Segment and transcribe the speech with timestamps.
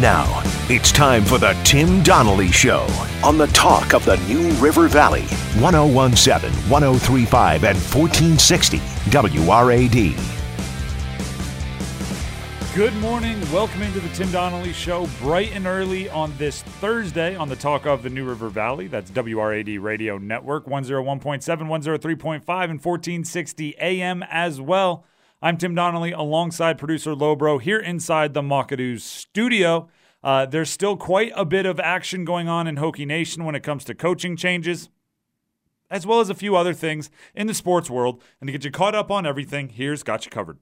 [0.00, 2.86] Now, it's time for the Tim Donnelly Show
[3.22, 5.24] on the talk of the New River Valley,
[5.60, 8.78] 1017, 1035, and 1460
[9.10, 10.16] WRAD.
[12.74, 13.38] Good morning.
[13.52, 17.84] Welcome into the Tim Donnelly Show, bright and early on this Thursday on the talk
[17.84, 18.86] of the New River Valley.
[18.86, 25.04] That's WRAD Radio Network, 101.7, 103.5, and 1460 AM as well.
[25.42, 29.88] I'm Tim Donnelly alongside producer Lobro here inside the Mockadoo's studio.
[30.22, 33.62] Uh, there's still quite a bit of action going on in Hokie Nation when it
[33.62, 34.90] comes to coaching changes,
[35.90, 38.22] as well as a few other things in the sports world.
[38.40, 40.58] And to get you caught up on everything, here's Got You Covered.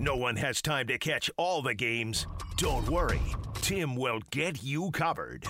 [0.00, 2.26] No one has time to catch all the games.
[2.56, 3.22] Don't worry,
[3.54, 5.44] Tim will get you covered.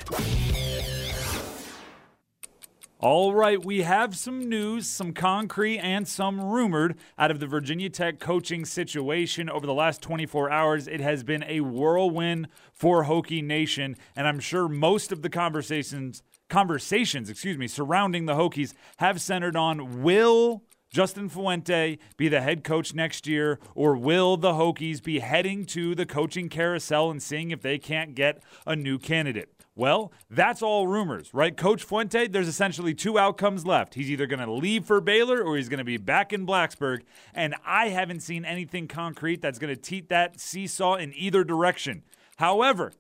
[3.05, 7.91] All right, we have some news, some concrete and some rumored out of the Virginia
[7.91, 10.88] Tech coaching situation over the last 24 hours.
[10.88, 16.23] It has been a whirlwind for Hokie Nation, and I'm sure most of the conversations
[16.49, 20.63] conversations, excuse me, surrounding the Hokies have centered on will
[20.95, 25.92] Justin Fuente be the head coach next year, or will the Hokies be heading to
[25.92, 29.50] the coaching carousel and seeing if they can't get a new candidate?
[29.74, 31.56] Well, that's all rumors, right?
[31.56, 33.95] Coach Fuente, there's essentially two outcomes left.
[33.95, 37.00] He's either going to leave for Baylor or he's going to be back in Blacksburg.
[37.34, 42.04] And I haven't seen anything concrete that's going to teat that seesaw in either direction.
[42.37, 42.92] However,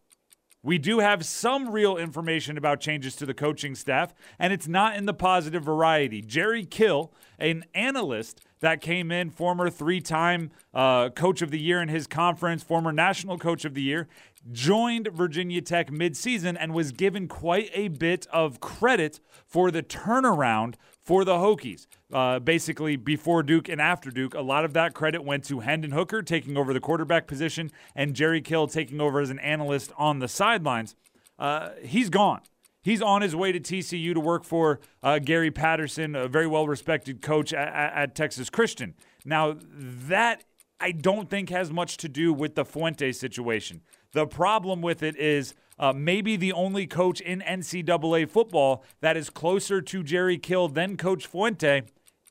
[0.64, 4.96] we do have some real information about changes to the coaching staff, and it's not
[4.96, 6.22] in the positive variety.
[6.22, 11.82] Jerry Kill, an analyst that came in, former three time uh, coach of the year
[11.82, 14.08] in his conference, former national coach of the year,
[14.52, 20.76] joined Virginia Tech midseason and was given quite a bit of credit for the turnaround
[21.04, 21.86] for the Hokies.
[22.12, 25.92] Uh, basically, before Duke and after Duke, a lot of that credit went to Hendon
[25.92, 30.18] Hooker taking over the quarterback position and Jerry Kill taking over as an analyst on
[30.18, 30.94] the sidelines.
[31.38, 32.40] Uh, he's gone.
[32.82, 36.66] He's on his way to TCU to work for uh, Gary Patterson, a very well
[36.66, 38.94] respected coach at, at Texas Christian.
[39.24, 40.44] Now, that
[40.80, 43.80] I don't think has much to do with the Fuente situation.
[44.12, 49.30] The problem with it is uh, maybe the only coach in NCAA football that is
[49.30, 51.82] closer to Jerry Kill than Coach Fuente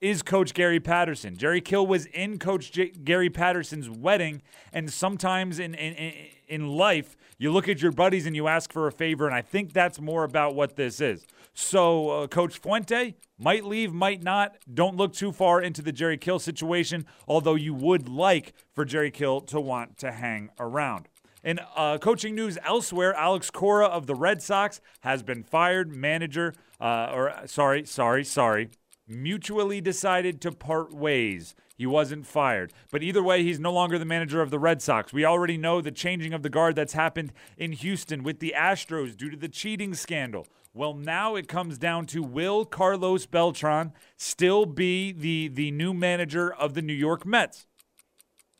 [0.01, 1.37] is Coach Gary Patterson.
[1.37, 4.41] Jerry Kill was in Coach J- Gary Patterson's wedding,
[4.73, 6.13] and sometimes in, in
[6.47, 9.41] in life, you look at your buddies and you ask for a favor, and I
[9.41, 11.25] think that's more about what this is.
[11.53, 14.57] So, uh, Coach Fuente might leave, might not.
[14.71, 19.11] Don't look too far into the Jerry Kill situation, although you would like for Jerry
[19.11, 21.07] Kill to want to hang around.
[21.43, 25.91] In uh, coaching news elsewhere, Alex Cora of the Red Sox has been fired.
[25.91, 28.69] Manager, uh, or sorry, sorry, sorry,
[29.07, 31.53] mutually decided to part ways.
[31.75, 32.71] He wasn't fired.
[32.91, 35.11] But either way, he's no longer the manager of the Red Sox.
[35.11, 39.17] We already know the changing of the guard that's happened in Houston with the Astros
[39.17, 40.47] due to the cheating scandal.
[40.73, 46.53] Well, now it comes down to will Carlos Beltran still be the, the new manager
[46.53, 47.67] of the New York Mets?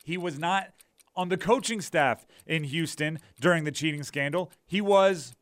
[0.04, 0.73] He was not
[1.16, 4.50] on the coaching staff in Houston during the cheating scandal.
[4.66, 5.34] He was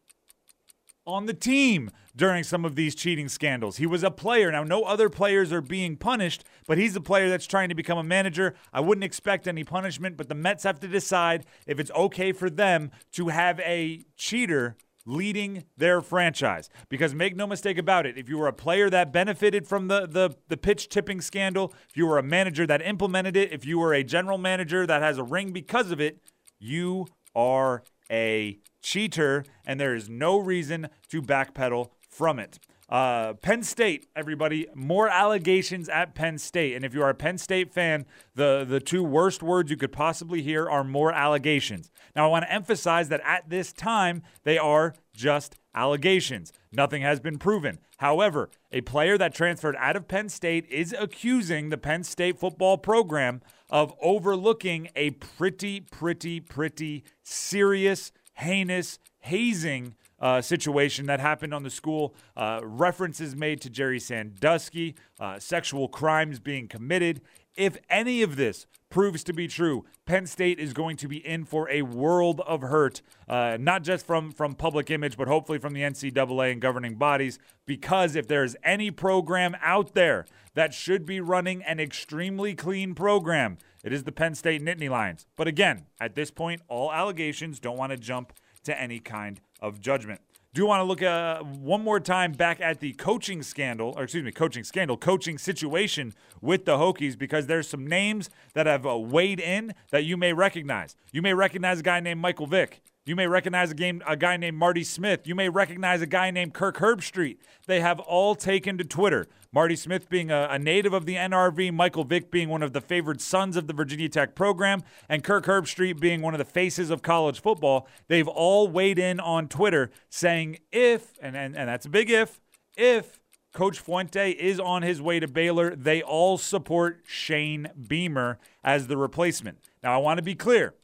[1.07, 3.79] on the team during some of these cheating scandals.
[3.79, 4.53] He was a player.
[4.53, 7.99] Now, no other players are being punished, but he's a player that's trying to become
[7.99, 8.55] a manager.
[8.73, 12.51] I wouldn't expect any punishment, but the Mets have to decide if it's okay for
[12.51, 16.69] them to have a cheater leading their franchise.
[16.89, 20.07] Because make no mistake about it, if you were a player that benefited from the,
[20.07, 23.79] the, the pitch tipping scandal, if you were a manager that implemented it, if you
[23.79, 26.19] were a general manager that has a ring because of it,
[26.59, 32.59] you are a cheater, and there is no reason to backpedal from it.
[32.93, 36.77] Uh, Penn State, everybody, more allegations at Penn State.
[36.77, 38.05] And if you are a Penn State fan,
[38.35, 41.91] the, the two worst words you could possibly hear are more allegations.
[42.15, 46.53] Now, I want to emphasize that at this time, they are just allegations.
[46.71, 47.79] Nothing has been proven.
[47.97, 52.77] However, a player that transferred out of Penn State is accusing the Penn State football
[52.77, 53.41] program
[53.71, 61.71] of overlooking a pretty, pretty, pretty serious, heinous hazing uh, situation that happened on the
[61.71, 62.15] school.
[62.37, 67.21] Uh, references made to Jerry Sandusky, uh, sexual crimes being committed.
[67.55, 71.45] If any of this proves to be true, Penn State is going to be in
[71.45, 75.75] for a world of hurt, uh, not just from, from public image, but hopefully from
[75.75, 77.39] the NCAA and governing bodies.
[77.67, 83.59] Because if there's any program out there that should be running an extremely clean program,
[83.83, 85.27] it is the Penn State Nittany Lions.
[85.37, 88.33] But again, at this point, all allegations don't want to jump
[88.65, 90.21] to any kind of judgment.
[90.55, 94.03] Do you want to look uh, one more time back at the coaching scandal, or
[94.03, 96.13] excuse me, coaching scandal, coaching situation
[96.43, 100.35] with the Hokies because there's some names that have uh, weighed in that you may
[100.35, 100.95] recognize.
[101.11, 102.83] You may recognize a guy named Michael Vick.
[103.07, 105.27] You may recognize a, game, a guy named Marty Smith.
[105.27, 107.39] You may recognize a guy named Kirk Herbstreit.
[107.67, 109.29] They have all taken to Twitter.
[109.53, 112.81] Marty Smith being a, a, native of the NRV, Michael Vick being one of the
[112.81, 116.89] favored sons of the Virginia Tech program, and Kirk Herbstreit being one of the faces
[116.89, 117.87] of college football.
[118.09, 122.41] They've all weighed in on Twitter saying if, and, and, and that's a big if,
[122.79, 123.21] if
[123.53, 128.97] Coach Fuente is on his way to Baylor, they all support Shane Beamer as the
[128.97, 129.59] replacement.
[129.83, 130.75] Now, I want to be clear.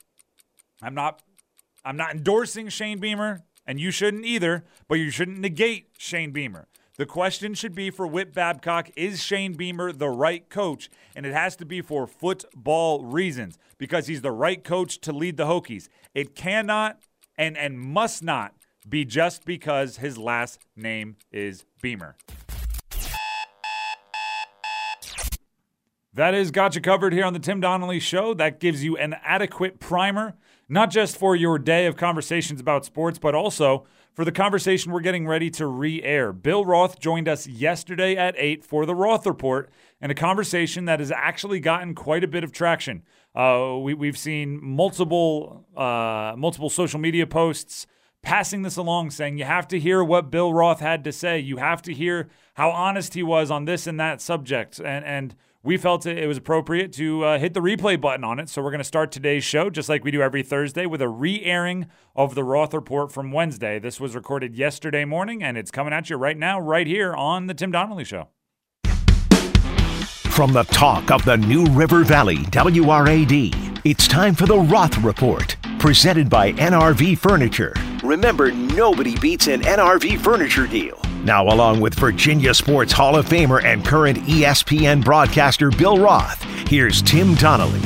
[0.83, 1.23] I'm not
[1.85, 6.69] I'm not endorsing Shane Beamer, and you shouldn't either, but you shouldn't negate Shane Beamer.
[6.99, 10.91] The question should be for Whit Babcock is Shane Beamer the right coach?
[11.15, 15.37] And it has to be for football reasons because he's the right coach to lead
[15.37, 15.89] the Hokies.
[16.13, 16.99] It cannot
[17.37, 18.53] and, and must not
[18.89, 22.17] be just because his last name is Beamer.
[26.13, 28.35] That is got you covered here on the Tim Donnelly Show.
[28.35, 30.35] That gives you an adequate primer
[30.69, 33.87] not just for your day of conversations about sports, but also
[34.19, 36.33] for the conversation we're getting ready to re air.
[36.33, 39.71] Bill Roth joined us yesterday at 8 for the Roth Report
[40.01, 43.05] and a conversation that has actually gotten quite a bit of traction.
[43.33, 47.87] Uh, we, have seen multiple, uh, multiple social media posts
[48.21, 51.39] passing this along saying you have to hear what Bill Roth had to say.
[51.39, 54.81] You have to hear how honest he was on this and that subject.
[54.81, 55.37] And, and
[55.69, 58.49] we felt it was appropriate to uh, hit the replay button on it.
[58.49, 61.11] So we're going to start today's show just like we do every Thursday with a
[61.11, 63.79] re airing of the Roth Report from Wednesday.
[63.79, 67.49] This was recorded yesterday morning and it's coming at you right now, right here on
[67.49, 68.29] The Tim Donnelly Show.
[70.31, 75.55] From the talk of the New River Valley, WRAD, it's time for the Roth Report,
[75.79, 77.75] presented by NRV Furniture.
[78.03, 80.99] Remember, nobody beats an NRV furniture deal.
[81.29, 87.03] Now, along with Virginia Sports Hall of Famer and current ESPN broadcaster Bill Roth, here's
[87.03, 87.83] Tim Donnelly.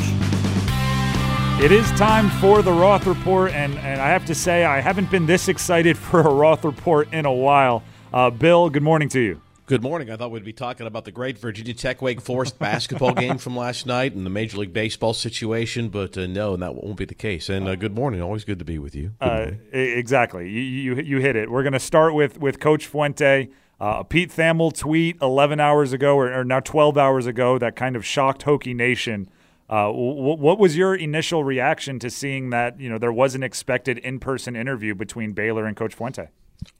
[1.60, 5.10] It is time for the Roth Report, and, and I have to say, I haven't
[5.10, 7.82] been this excited for a Roth Report in a while.
[8.12, 9.41] Uh, Bill, good morning to you.
[9.66, 10.10] Good morning.
[10.10, 13.56] I thought we'd be talking about the great Virginia Tech Wake Forest basketball game from
[13.56, 17.14] last night and the Major League Baseball situation, but uh, no, that won't be the
[17.14, 17.48] case.
[17.48, 18.20] And uh, good morning.
[18.20, 19.12] Always good to be with you.
[19.20, 20.50] Uh, exactly.
[20.50, 21.48] You, you, you hit it.
[21.48, 23.50] We're going to start with with Coach Fuente.
[23.80, 27.74] Uh, a Pete Thamel tweet 11 hours ago, or, or, now 12 hours ago, that
[27.74, 29.28] kind of shocked Hokie Nation.
[29.68, 33.42] Uh, w- what was your initial reaction to seeing that you know there was an
[33.44, 36.28] expected in-person interview between Baylor and Coach Fuente?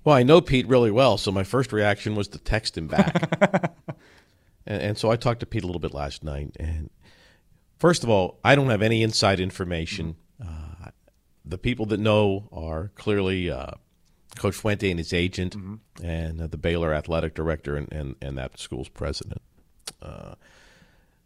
[0.05, 3.33] Well, I know Pete really well, so my first reaction was to text him back.
[4.67, 6.57] and, and, so I talked to Pete a little bit last night.
[6.59, 6.91] And
[7.79, 10.17] first of all, I don't have any inside information.
[10.41, 10.91] Uh,
[11.45, 13.73] the people that know are clearly uh,
[14.37, 16.05] Coach Fuente and his agent, mm-hmm.
[16.05, 19.43] and uh, the Baylor athletic director, and, and, and that school's president.
[20.01, 20.35] Uh,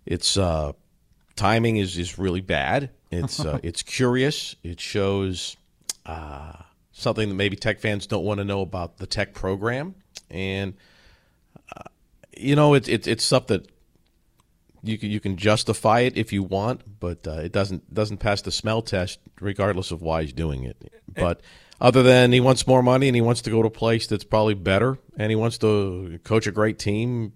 [0.04, 0.72] it's uh,
[1.34, 2.90] timing is, is really bad.
[3.10, 4.56] It's uh, it's curious.
[4.62, 5.56] It shows
[6.96, 9.94] something that maybe tech fans don't want to know about the tech program,
[10.30, 10.74] and
[11.76, 11.82] uh,
[12.36, 13.70] you know it's it's it's stuff that
[14.82, 18.40] you can you can justify it if you want, but uh, it doesn't doesn't pass
[18.42, 20.76] the smell test regardless of why he's doing it.
[21.14, 21.42] But
[21.80, 24.24] other than he wants more money and he wants to go to a place that's
[24.24, 27.34] probably better, and he wants to coach a great team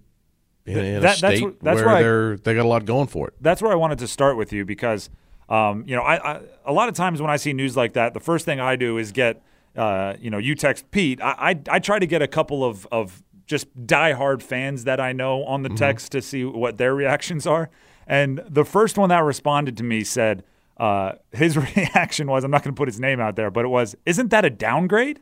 [0.65, 3.27] in, in that, a state that's, that's where, they're they got a lot going for
[3.27, 3.35] it.
[3.39, 5.09] That's where I wanted to start with you because.
[5.49, 8.13] Um, you know, I, I, a lot of times when I see news like that,
[8.13, 9.43] the first thing I do is get
[9.75, 11.21] uh, you know, you text Pete.
[11.21, 15.11] I, I, I try to get a couple of of just diehard fans that I
[15.11, 15.75] know on the mm-hmm.
[15.75, 17.69] text to see what their reactions are.
[18.07, 20.43] And the first one that responded to me said,
[20.77, 23.67] uh, his reaction was, I'm not going to put his name out there, but it
[23.67, 25.19] was, isn't that a downgrade?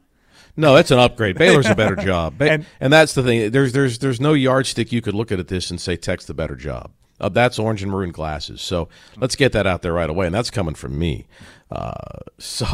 [0.56, 1.38] No, it's an upgrade.
[1.38, 3.52] Baylor's a better job, and, and, that's the thing.
[3.52, 6.56] There's there's there's no yardstick you could look at this and say Tech's the better
[6.56, 6.92] job.
[7.20, 8.62] Uh, that's orange and maroon glasses.
[8.62, 11.28] So let's get that out there right away, and that's coming from me.
[11.72, 11.94] Uh,
[12.40, 12.66] so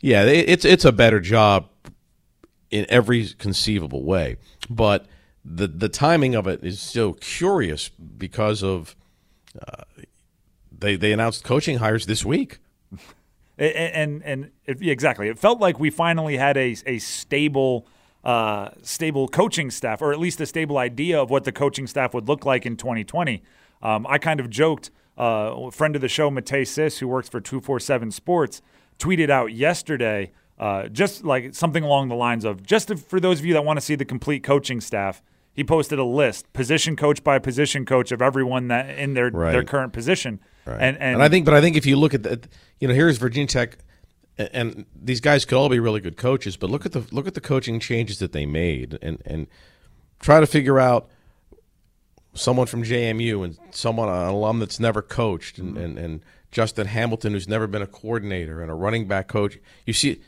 [0.00, 1.68] yeah, it's it's a better job
[2.70, 4.36] in every conceivable way,
[4.68, 5.06] but
[5.44, 8.96] the the timing of it is so curious because of
[9.60, 9.82] uh,
[10.76, 12.58] they they announced coaching hires this week.
[13.58, 17.86] And and, and it, exactly, it felt like we finally had a a stable.
[18.22, 22.12] Uh, stable coaching staff, or at least a stable idea of what the coaching staff
[22.12, 23.42] would look like in 2020.
[23.80, 27.30] Um, I kind of joked, uh, a friend of the show, Matei Sis, who works
[27.30, 28.60] for 247 Sports,
[29.00, 33.40] tweeted out yesterday uh, just like something along the lines of just to, for those
[33.40, 36.94] of you that want to see the complete coaching staff, he posted a list, position
[36.96, 39.52] coach by position coach, of everyone that in their right.
[39.52, 40.38] their current position.
[40.66, 40.74] Right.
[40.74, 42.46] And, and, and I think, but I think if you look at that,
[42.78, 43.78] you know, here's Virginia Tech
[44.40, 47.26] and, and these guys could all be really good coaches, but look at the look
[47.26, 49.46] at the coaching changes that they made, and and
[50.18, 51.08] try to figure out
[52.34, 57.32] someone from JMU and someone an alum that's never coached, and, and, and Justin Hamilton
[57.32, 59.58] who's never been a coordinator and a running back coach.
[59.86, 60.20] You see,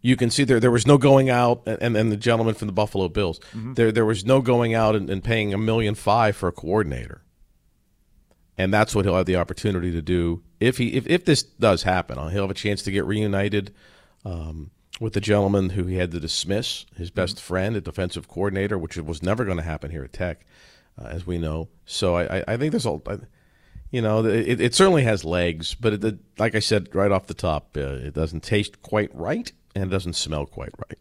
[0.00, 2.72] you can see there there was no going out, and, and the gentleman from the
[2.72, 3.74] Buffalo Bills, mm-hmm.
[3.74, 7.22] there there was no going out and, and paying a million five for a coordinator,
[8.56, 11.82] and that's what he'll have the opportunity to do if he if, if this does
[11.82, 12.18] happen.
[12.18, 13.74] Uh, he'll have a chance to get reunited.
[14.24, 17.46] Um, with the gentleman who he had to dismiss, his best mm-hmm.
[17.46, 20.44] friend, a defensive coordinator, which was never going to happen here at Tech,
[21.00, 21.70] uh, as we know.
[21.86, 23.00] So I, I think there's a,
[23.90, 27.34] you know, it, it certainly has legs, but it, like I said right off the
[27.34, 30.98] top, uh, it doesn't taste quite right and it doesn't smell quite right.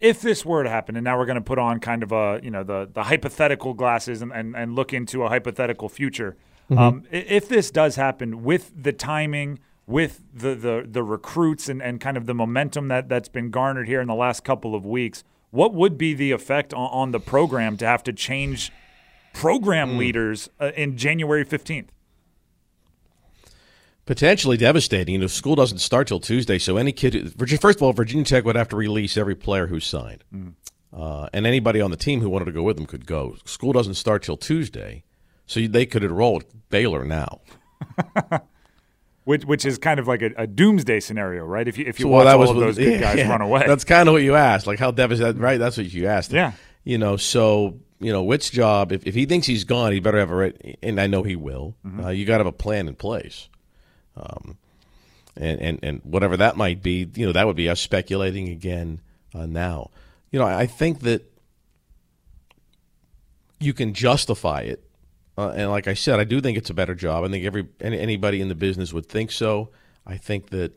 [0.00, 2.40] If this were to happen, and now we're going to put on kind of a,
[2.42, 6.36] you know, the, the hypothetical glasses and, and, and look into a hypothetical future.
[6.70, 6.78] Mm-hmm.
[6.78, 12.00] Um, if this does happen with the timing, with the, the, the recruits and, and
[12.00, 15.24] kind of the momentum that, that's been garnered here in the last couple of weeks,
[15.50, 18.70] what would be the effect on, on the program to have to change
[19.32, 19.98] program mm.
[19.98, 21.88] leaders uh, in January 15th?
[24.06, 25.14] Potentially devastating.
[25.14, 27.32] You know, school doesn't start till Tuesday, so any kid.
[27.60, 30.54] First of all, Virginia Tech would have to release every player who signed, mm.
[30.92, 33.36] uh, and anybody on the team who wanted to go with them could go.
[33.44, 35.04] School doesn't start till Tuesday,
[35.46, 37.40] so they could enroll at Baylor now.
[39.24, 41.68] which which is kind of like a, a doomsday scenario, right?
[41.68, 43.28] If you if you so, watch well, all was, of those good yeah, guys yeah.
[43.28, 44.66] run away, that's kind of what you asked.
[44.66, 45.58] Like how devastating, right?
[45.58, 46.32] That's what you asked.
[46.32, 50.00] Yeah, you know, so you know, Whit's job, if, if he thinks he's gone, he
[50.00, 51.76] better have a right, and I know he will.
[51.86, 52.04] Mm-hmm.
[52.04, 53.48] Uh, you got to have a plan in place.
[54.16, 54.56] Um,
[55.36, 59.00] and, and, and whatever that might be, you know, that would be us speculating again
[59.34, 59.90] uh, now.
[60.30, 61.30] You know, I think that
[63.58, 64.82] you can justify it.
[65.36, 67.24] Uh, and like I said, I do think it's a better job.
[67.24, 69.70] I think every anybody in the business would think so.
[70.06, 70.72] I think that.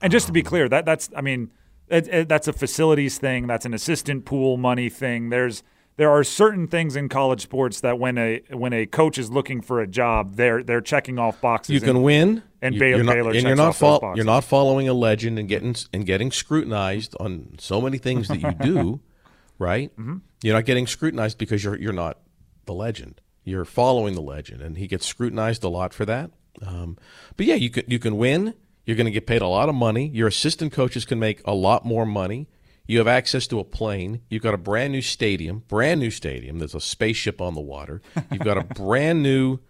[0.00, 1.50] And just to be clear, that that's I mean
[1.88, 3.46] it, it, that's a facilities thing.
[3.46, 5.30] That's an assistant pool money thing.
[5.30, 5.62] There's
[5.96, 9.60] there are certain things in college sports that when a when a coach is looking
[9.60, 11.74] for a job, they're they're checking off boxes.
[11.74, 14.44] You can and, win, and Baylor, you're not, Baylor and you're not fo- you're not
[14.44, 19.00] following a legend and getting and getting scrutinized on so many things that you do,
[19.58, 19.94] right?
[19.96, 20.18] Mm-hmm.
[20.42, 22.18] You're not getting scrutinized because you're you're not
[22.64, 23.20] the legend.
[23.44, 26.30] You're following the legend, and he gets scrutinized a lot for that.
[26.66, 26.96] Um,
[27.36, 28.54] but yeah, you can you can win.
[28.84, 30.08] You're going to get paid a lot of money.
[30.08, 32.48] Your assistant coaches can make a lot more money.
[32.86, 34.22] You have access to a plane.
[34.28, 36.58] You've got a brand new stadium, brand new stadium.
[36.58, 38.02] There's a spaceship on the water.
[38.30, 39.60] You've got a brand new,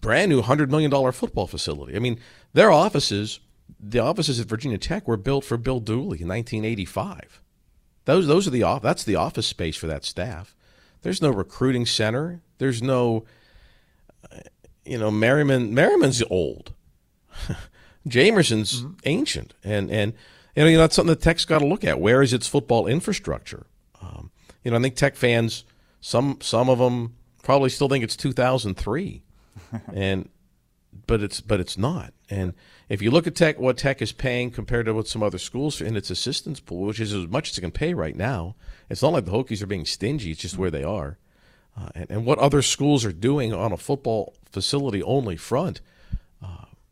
[0.00, 1.94] brand new hundred million dollar football facility.
[1.94, 2.18] I mean,
[2.54, 3.40] their offices,
[3.78, 7.42] the offices at Virginia Tech, were built for Bill Dooley in 1985.
[8.06, 8.80] Those those are the off.
[8.80, 10.56] That's the office space for that staff.
[11.02, 12.40] There's no recruiting center.
[12.56, 13.24] There's no,
[14.32, 14.38] uh,
[14.84, 15.74] you know, Merryman.
[15.74, 16.72] Merryman's old.
[18.08, 18.92] Jamerson's mm-hmm.
[19.04, 20.12] ancient, and and
[20.54, 22.00] you know, you know that's something that Tech's got to look at.
[22.00, 23.66] Where is its football infrastructure?
[24.00, 24.30] Um,
[24.64, 25.64] you know, I think Tech fans,
[26.00, 29.22] some some of them probably still think it's 2003,
[29.92, 30.28] and
[31.06, 32.12] but it's but it's not.
[32.30, 32.54] And
[32.88, 35.80] if you look at Tech, what Tech is paying compared to what some other schools
[35.80, 38.54] in its assistance pool, which is as much as it can pay right now,
[38.88, 40.30] it's not like the Hokies are being stingy.
[40.30, 41.18] It's just where they are.
[41.76, 45.80] Uh, and, and, what other schools are doing on a football facility only front.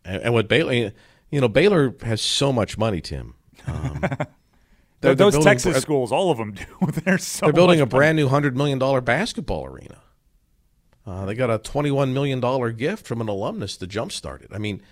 [0.06, 0.92] And, and what Baylor,
[1.30, 3.34] you know, Baylor has so much money, Tim.
[3.66, 4.00] Um,
[5.00, 6.64] they're, those they're Texas schools, all of them do.
[7.04, 9.98] they're so they're building a brand new hundred million dollar basketball arena.
[11.06, 14.50] Uh, they got a twenty-one million dollar gift from an alumnus to jumpstart it.
[14.52, 14.82] I mean,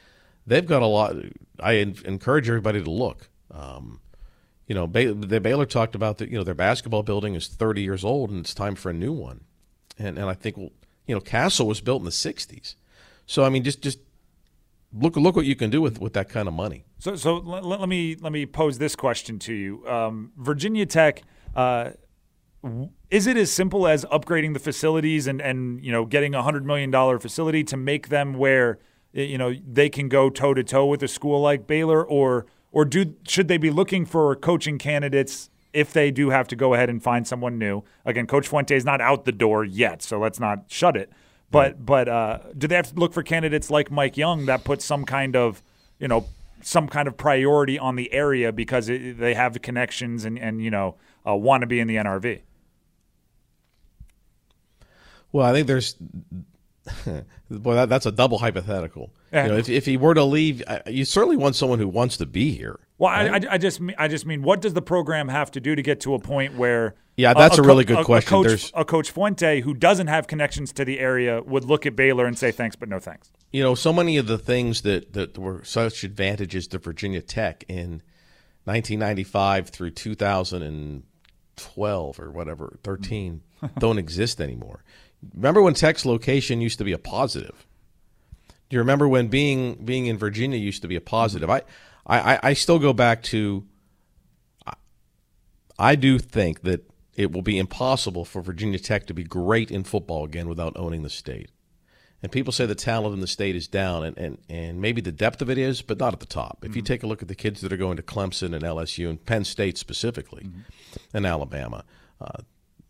[0.47, 1.17] they've got a lot.
[1.61, 3.29] I encourage everybody to look.
[3.51, 4.01] Um,
[4.67, 6.31] you know, Bay, the Baylor talked about that.
[6.31, 9.13] You know, their basketball building is thirty years old, and it's time for a new
[9.13, 9.45] one.
[9.99, 10.73] And and I think, well,
[11.07, 12.75] you know, Cassell was built in the '60s.
[13.27, 13.99] So I mean, just just
[14.95, 16.85] look look what you can do with, with that kind of money.
[16.99, 19.87] So so let, let me let me pose this question to you.
[19.87, 21.23] Um, Virginia Tech.
[21.55, 21.91] Uh,
[23.11, 26.65] is it as simple as upgrading the facilities and, and you know getting a hundred
[26.65, 28.79] million dollar facility to make them where
[29.13, 32.85] you know they can go toe to toe with a school like Baylor, or or
[32.85, 36.89] do should they be looking for coaching candidates if they do have to go ahead
[36.89, 37.83] and find someone new?
[38.05, 41.13] Again, Coach Fuente is not out the door yet, so let's not shut it.
[41.55, 44.83] But but uh, do they have to look for candidates like Mike Young that put
[44.83, 45.63] some kind of
[45.99, 46.27] you know
[46.63, 50.63] some kind of priority on the area because it, they have the connections and and
[50.63, 50.97] you know
[51.27, 52.41] uh, want to be in the NRV?
[55.33, 55.95] Well, I think there's
[57.51, 59.13] boy that, that's a double hypothetical.
[59.33, 62.27] You know, if if he were to leave, you certainly want someone who wants to
[62.27, 62.81] be here.
[62.99, 63.47] Well, right?
[63.47, 66.01] I, I, just I just mean, what does the program have to do to get
[66.01, 68.35] to a point where yeah, that's a, a, a really good a, question.
[68.35, 71.97] A coach, a coach Fuente who doesn't have connections to the area would look at
[71.97, 73.31] Baylor and say thanks, but no thanks.
[73.53, 77.65] you know, so many of the things that, that were such advantages to Virginia Tech
[77.69, 78.03] in
[78.65, 83.43] 1995 through 2012 or whatever, 13,
[83.79, 84.83] don't exist anymore.
[85.35, 87.67] Remember when Tech's location used to be a positive?
[88.69, 91.49] Do you remember when being being in Virginia used to be a positive?
[91.49, 91.67] Mm-hmm.
[91.67, 91.71] I,
[92.07, 93.65] I, I still go back to.
[95.77, 99.85] I do think that it will be impossible for Virginia Tech to be great in
[99.85, 101.51] football again without owning the state.
[102.23, 105.13] And people say the talent in the state is down, and, and, and maybe the
[105.13, 106.61] depth of it is, but not at the top.
[106.63, 106.79] If mm-hmm.
[106.79, 109.25] you take a look at the kids that are going to Clemson and LSU and
[109.25, 110.61] Penn State specifically, mm-hmm.
[111.13, 111.85] and Alabama,
[112.21, 112.39] uh,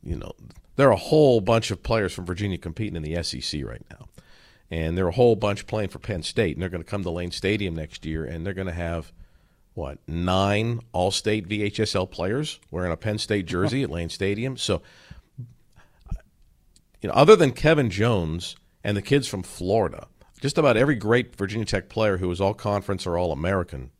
[0.02, 0.32] you know,
[0.76, 4.06] there are a whole bunch of players from Virginia competing in the SEC right now.
[4.74, 7.02] And there are a whole bunch playing for Penn State, and they're going to come
[7.04, 9.12] to Lane Stadium next year, and they're going to have–
[9.74, 14.56] what nine All-State VHSL players wearing a Penn State jersey at Lane Stadium.
[14.56, 14.82] So,
[17.00, 20.06] you know, other than Kevin Jones and the kids from Florida,
[20.40, 23.90] just about every great Virginia Tech player who was All Conference or All American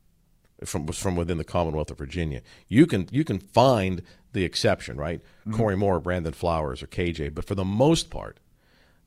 [0.65, 2.41] from was from within the Commonwealth of Virginia.
[2.69, 4.03] You can you can find
[4.33, 5.21] the exception, right?
[5.41, 5.57] Mm-hmm.
[5.57, 8.39] Corey Moore, Brandon Flowers, or KJ, but for the most part,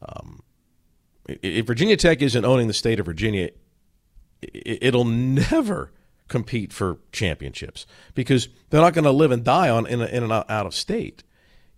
[0.01, 0.43] um,
[1.27, 3.49] if Virginia Tech isn't owning the state of Virginia,
[4.41, 5.91] it'll never
[6.27, 10.31] compete for championships because they're not going to live and die on in, in and
[10.31, 11.23] out of state.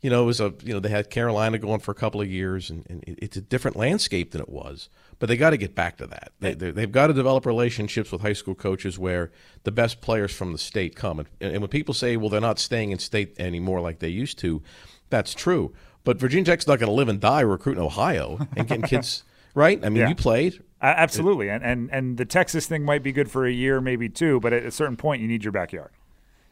[0.01, 2.29] You know, it was a you know they had Carolina going for a couple of
[2.29, 4.88] years, and, and it's a different landscape than it was.
[5.20, 6.32] But they got to get back to that.
[6.39, 9.32] They, they've got to develop relationships with high school coaches where
[9.65, 11.20] the best players from the state come.
[11.20, 14.39] And, and when people say, "Well, they're not staying in state anymore like they used
[14.39, 14.62] to,"
[15.10, 15.74] that's true.
[16.06, 19.79] But Virginia Tech's not going to live and die recruiting Ohio and getting kids right.
[19.84, 20.10] I mean, yeah.
[20.10, 23.51] you played uh, absolutely, and, and and the Texas thing might be good for a
[23.51, 25.91] year, maybe two, but at a certain point, you need your backyard.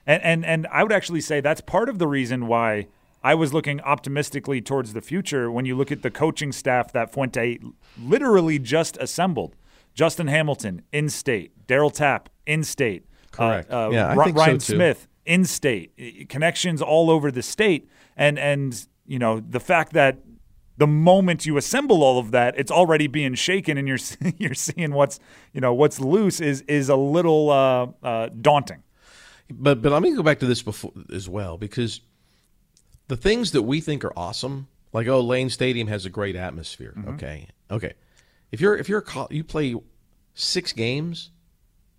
[0.06, 2.88] And and and I would actually say that's part of the reason why
[3.24, 5.50] I was looking optimistically towards the future.
[5.50, 7.60] When you look at the coaching staff that Fuente
[8.02, 9.56] literally just assembled,
[9.94, 14.60] Justin Hamilton in state, Darryl Tapp in state, uh, correct, uh, uh, yeah, R- Ryan
[14.60, 19.94] so Smith in state, connections all over the state, and and you know the fact
[19.94, 20.18] that
[20.78, 23.98] the moment you assemble all of that, it's already being shaken, and you're
[24.38, 25.20] you're seeing what's
[25.54, 28.84] you know what's loose is is a little uh, uh, daunting.
[29.50, 32.02] But but let me go back to this before as well because
[33.08, 36.94] the things that we think are awesome, like oh Lane Stadium has a great atmosphere.
[36.98, 37.10] Mm-hmm.
[37.16, 37.94] Okay, okay.
[38.52, 39.76] If you're if you're a, you play
[40.34, 41.32] six games,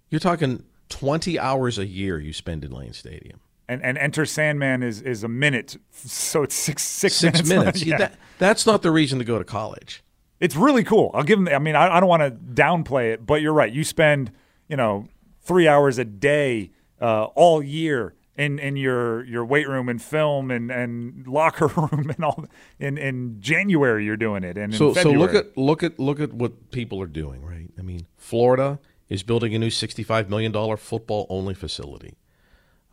[0.09, 4.83] you're talking twenty hours a year you spend in Lane Stadium and and enter Sandman
[4.83, 7.48] is is a minute, so it's six six, six minutes.
[7.48, 7.83] minutes.
[7.85, 7.98] yeah.
[7.98, 10.02] that, that's not the reason to go to college.
[10.40, 11.11] It's really cool.
[11.14, 11.48] I'll give them.
[11.48, 13.72] I mean, I, I don't want to downplay it, but you're right.
[13.72, 14.33] You spend
[14.68, 15.09] you know
[15.42, 20.50] three hours a day uh, all year in in your your weight room and film
[20.50, 22.46] and and locker room and all.
[22.78, 26.33] In in January, you're doing it, and so so look at look at look at
[26.33, 27.44] what people are doing.
[27.44, 27.70] Right.
[27.78, 28.78] I mean, Florida
[29.09, 32.14] is building a new 65 million dollar football only facility.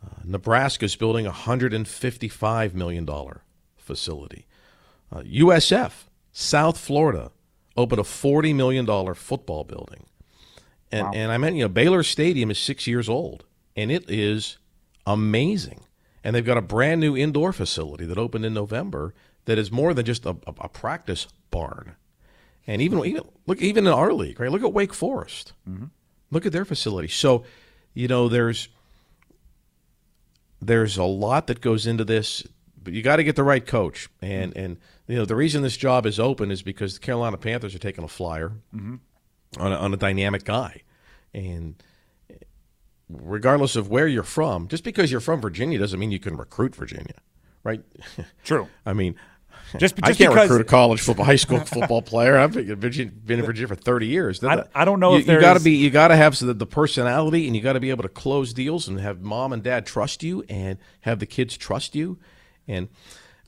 [0.06, 3.08] Uh, Nebraska is building a $155 million
[3.76, 4.46] facility.
[5.10, 5.92] Uh, USF,
[6.32, 7.30] South Florida,
[7.76, 10.06] opened a $40 million football building.
[10.92, 11.12] And, wow.
[11.14, 14.58] and I meant, you know, Baylor Stadium is six years old, and it is
[15.06, 15.80] amazing.
[16.24, 19.14] And they've got a brand new indoor facility that opened in November
[19.44, 21.94] that is more than just a, a, practice barn.
[22.66, 24.50] And even, even look, even in our league, right?
[24.50, 25.52] Look at Wake Forest.
[25.68, 25.86] Mm-hmm.
[26.32, 27.06] Look at their facility.
[27.06, 27.44] So,
[27.94, 28.68] you know, there's
[30.66, 32.46] there's a lot that goes into this,
[32.82, 34.08] but you got to get the right coach.
[34.20, 37.74] And and you know the reason this job is open is because the Carolina Panthers
[37.74, 38.96] are taking a flyer mm-hmm.
[39.58, 40.82] on, a, on a dynamic guy,
[41.32, 41.82] and
[43.08, 46.74] regardless of where you're from, just because you're from Virginia doesn't mean you can recruit
[46.74, 47.20] Virginia,
[47.62, 47.82] right?
[48.44, 48.68] True.
[48.86, 49.14] I mean,
[49.72, 52.38] just, just I can't because, recruit a college football, high school football player.
[52.38, 54.42] I've been in Virginia for thirty years.
[54.42, 56.54] I, I, don't know you, if you got to be you got to have the,
[56.54, 59.62] the personality, and you got to be able to close deals and have mom and
[59.62, 62.18] dad trust you, and have the kids trust you,
[62.66, 62.88] and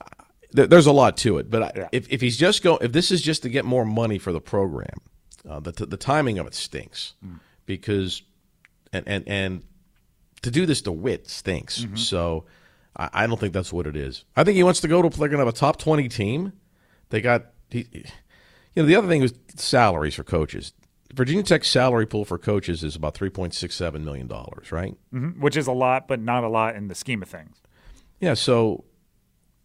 [0.01, 0.23] uh,
[0.55, 1.49] th- there's a lot to it.
[1.49, 1.87] But yeah.
[1.91, 4.41] if if he's just going, if this is just to get more money for the
[4.41, 4.97] program,
[5.47, 7.39] uh, the the timing of it stinks mm.
[7.65, 8.23] because
[8.93, 9.63] and and and
[10.41, 11.81] to do this to Whit stinks.
[11.81, 11.95] Mm-hmm.
[11.95, 12.45] So
[12.99, 14.25] I, I don't think that's what it is.
[14.35, 15.09] I think he wants to go to.
[15.09, 16.53] They're going to have a top twenty team.
[17.09, 17.45] They got.
[17.71, 17.87] He,
[18.75, 20.73] you know, the other thing was salaries for coaches.
[21.13, 24.95] Virginia Tech's salary pool for coaches is about three point six seven million dollars, right?
[25.13, 25.41] Mm-hmm.
[25.41, 27.61] Which is a lot, but not a lot in the scheme of things.
[28.19, 28.35] Yeah.
[28.35, 28.83] So,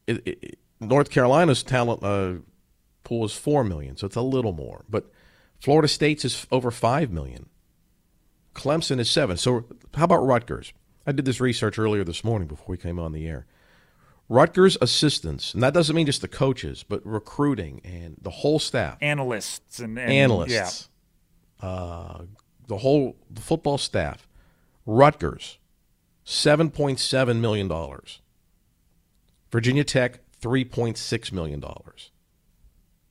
[0.07, 2.35] it, it, North Carolina's talent uh,
[3.03, 4.85] pool is four million, so it's a little more.
[4.89, 5.11] But
[5.61, 7.49] Florida State's is over five million.
[8.55, 9.37] Clemson is seven.
[9.37, 10.73] So, how about Rutgers?
[11.07, 13.47] I did this research earlier this morning before we came on the air.
[14.29, 18.97] Rutgers assistants, and that doesn't mean just the coaches, but recruiting and the whole staff,
[19.03, 20.89] analysts and, and analysts,
[21.63, 21.69] yeah.
[21.69, 22.23] uh,
[22.67, 24.27] the whole the football staff.
[24.87, 25.59] Rutgers,
[26.25, 28.23] seven point seven million dollars.
[29.51, 32.11] Virginia Tech, three point six million dollars.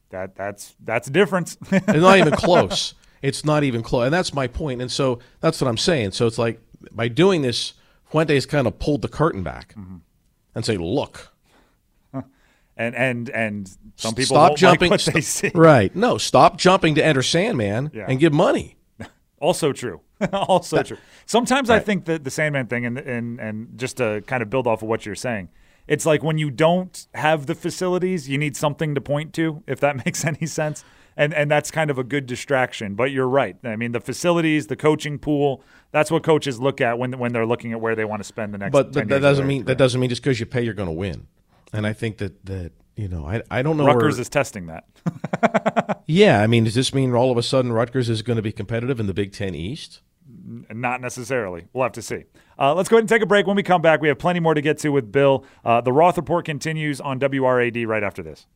[0.09, 1.57] That that's that's a difference.
[1.71, 2.95] it's not even close.
[3.21, 4.81] It's not even close, and that's my point.
[4.81, 6.11] And so that's what I'm saying.
[6.11, 6.59] So it's like
[6.91, 7.73] by doing this,
[8.13, 9.97] Fuente's kind of pulled the curtain back mm-hmm.
[10.55, 11.31] and say, "Look."
[12.75, 14.89] And and and some people stop jumping.
[14.89, 15.51] Like what they see.
[15.53, 15.95] Right?
[15.95, 18.07] No, stop jumping to enter Sandman yeah.
[18.09, 18.77] and give money.
[19.39, 20.01] also true.
[20.33, 20.97] also true.
[21.27, 21.75] Sometimes right.
[21.75, 24.81] I think that the Sandman thing, and and and just to kind of build off
[24.81, 25.49] of what you're saying,
[25.87, 29.79] it's like when you don't have the facilities, you need something to point to, if
[29.81, 30.83] that makes any sense.
[31.15, 32.95] And and that's kind of a good distraction.
[32.95, 33.55] But you're right.
[33.63, 35.61] I mean, the facilities, the coaching pool,
[35.93, 38.53] that's what coaches look at when when they're looking at where they want to spend
[38.53, 38.73] the next.
[38.73, 41.27] But that doesn't mean that doesn't mean just because you pay, you're going to win.
[41.71, 43.85] And I think that that you know, I I don't know.
[43.85, 46.01] Rutgers where, is testing that.
[46.07, 48.51] yeah, I mean, does this mean all of a sudden Rutgers is going to be
[48.51, 50.01] competitive in the Big Ten East?
[50.71, 51.67] Not necessarily.
[51.73, 52.25] We'll have to see.
[52.57, 53.45] Uh, let's go ahead and take a break.
[53.45, 55.45] When we come back, we have plenty more to get to with Bill.
[55.63, 58.47] Uh, the Roth Report continues on WRAD right after this.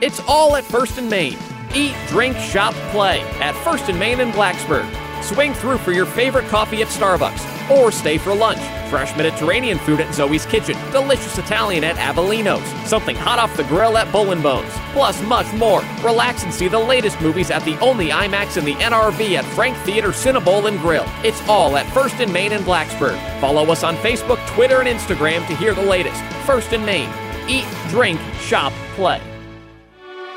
[0.00, 1.36] It's all at First and Main.
[1.74, 5.07] Eat, drink, shop, play at First and Main in Blacksburg.
[5.28, 8.60] Swing through for your favorite coffee at Starbucks or stay for lunch.
[8.88, 13.98] Fresh Mediterranean food at Zoe's Kitchen, delicious Italian at Avellino's, something hot off the grill
[13.98, 15.82] at Bull and Bones, plus much more.
[16.02, 19.76] Relax and see the latest movies at the only IMAX in the NRV at Frank
[19.78, 21.04] Theater Cinebowl and Grill.
[21.22, 23.18] It's all at First and Main in Blacksburg.
[23.38, 26.22] Follow us on Facebook, Twitter, and Instagram to hear the latest.
[26.46, 27.10] First and Main.
[27.48, 29.20] Eat, drink, shop, play.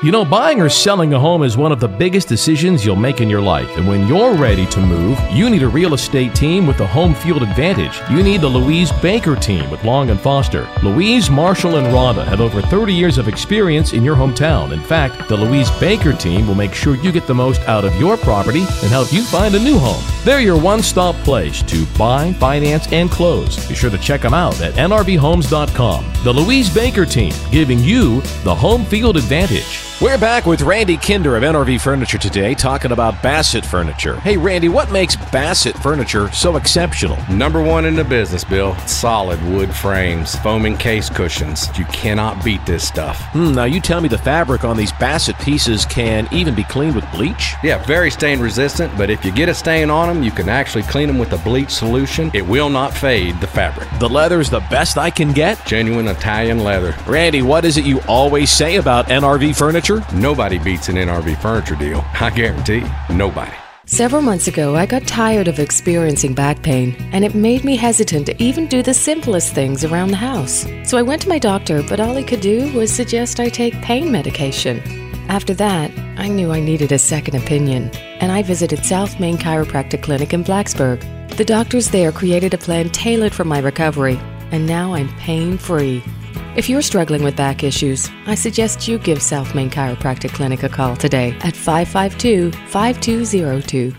[0.02, 3.20] You know, buying or selling a home is one of the biggest decisions you'll make
[3.20, 3.76] in your life.
[3.76, 7.14] And when you're ready to move, you need a real estate team with the home
[7.14, 8.00] field advantage.
[8.10, 10.68] You need the Louise Baker team with Long and Foster.
[10.82, 14.72] Louise, Marshall, and Rhonda have over 30 years of experience in your hometown.
[14.72, 17.94] In fact, the Louise Baker team will make sure you get the most out of
[17.94, 20.02] your property and help you find a new home.
[20.24, 23.68] They're your one stop place to buy, finance, and close.
[23.68, 26.12] Be sure to check them out at nrvhomes.com.
[26.24, 29.91] The Louise Baker team, giving you the home field advantage.
[30.02, 34.16] We're back with Randy Kinder of NRV Furniture today, talking about Bassett Furniture.
[34.16, 37.16] Hey, Randy, what makes Bassett Furniture so exceptional?
[37.30, 38.76] Number one in the business, Bill.
[38.78, 41.68] Solid wood frames, foaming case cushions.
[41.78, 43.20] You cannot beat this stuff.
[43.26, 46.96] Hmm, now, you tell me the fabric on these Bassett pieces can even be cleaned
[46.96, 47.54] with bleach?
[47.62, 50.82] Yeah, very stain resistant, but if you get a stain on them, you can actually
[50.82, 52.28] clean them with a bleach solution.
[52.34, 53.88] It will not fade the fabric.
[54.00, 55.64] The leather's the best I can get?
[55.64, 56.96] Genuine Italian leather.
[57.06, 59.91] Randy, what is it you always say about NRV Furniture?
[60.00, 60.16] Furniture?
[60.16, 62.04] Nobody beats an NRV furniture deal.
[62.20, 63.52] I guarantee nobody.
[63.84, 68.26] Several months ago, I got tired of experiencing back pain, and it made me hesitant
[68.26, 70.66] to even do the simplest things around the house.
[70.84, 73.74] So I went to my doctor, but all he could do was suggest I take
[73.82, 74.80] pain medication.
[75.28, 80.02] After that, I knew I needed a second opinion, and I visited South Main Chiropractic
[80.02, 81.00] Clinic in Blacksburg.
[81.36, 84.18] The doctors there created a plan tailored for my recovery,
[84.52, 86.04] and now I'm pain free.
[86.54, 90.68] If you're struggling with back issues, I suggest you give South Main Chiropractic Clinic a
[90.68, 93.94] call today at 552 5202.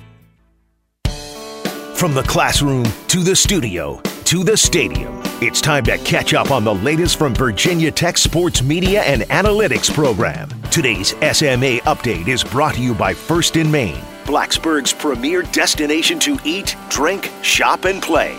[1.96, 6.64] From the classroom to the studio to the stadium, it's time to catch up on
[6.64, 10.48] the latest from Virginia Tech Sports Media and Analytics program.
[10.70, 16.38] Today's SMA update is brought to you by First and Main, Blacksburg's premier destination to
[16.46, 18.38] eat, drink, shop, and play.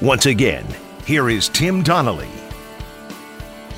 [0.00, 0.64] Once again,
[1.04, 2.37] here is Tim Donnelly.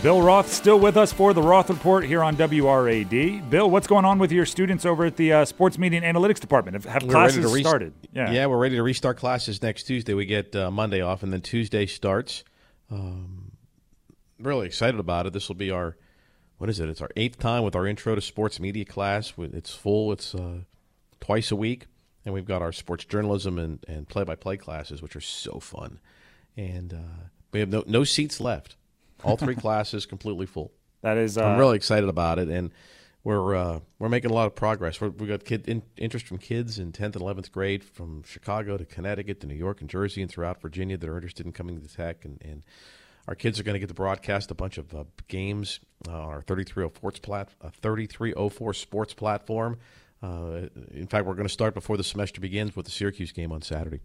[0.02, 3.50] Bill Roth still with us for the Roth Report here on WRAD.
[3.50, 6.40] Bill, what's going on with your students over at the uh, Sports Media and Analytics
[6.40, 6.74] Department?
[6.74, 7.92] Have, have classes re- started?
[8.10, 8.30] Yeah.
[8.30, 10.14] yeah, we're ready to restart classes next Tuesday.
[10.14, 12.44] We get uh, Monday off, and then Tuesday starts.
[12.90, 13.52] Um,
[14.38, 15.34] really excited about it.
[15.34, 15.98] This will be our
[16.56, 16.88] what is it?
[16.88, 19.34] It's our eighth time with our Intro to Sports Media class.
[19.36, 20.12] It's full.
[20.12, 20.60] It's uh,
[21.20, 21.88] twice a week,
[22.24, 26.00] and we've got our sports journalism and, and play-by-play classes, which are so fun.
[26.56, 28.76] And uh, we have no no seats left.
[29.22, 30.72] All three classes completely full.
[31.02, 32.72] That is, uh, I'm really excited about it, and
[33.24, 35.00] we're uh, we're making a lot of progress.
[35.00, 38.76] we have got kid in, interest from kids in 10th and 11th grade from Chicago
[38.76, 41.80] to Connecticut to New York and Jersey and throughout Virginia that are interested in coming
[41.80, 42.64] to Tech, and, and
[43.28, 46.42] our kids are going to get to broadcast a bunch of uh, games on our
[46.42, 49.78] 3304 plat, uh, 3304 sports platform.
[50.22, 53.52] Uh, in fact, we're going to start before the semester begins with the Syracuse game
[53.52, 54.00] on Saturday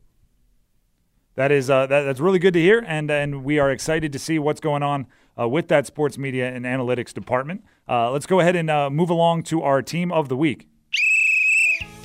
[1.35, 4.19] that is uh, that, that's really good to hear, and and we are excited to
[4.19, 5.07] see what's going on
[5.39, 7.63] uh, with that sports media and analytics department.
[7.87, 10.67] Uh, let's go ahead and uh, move along to our team of the week.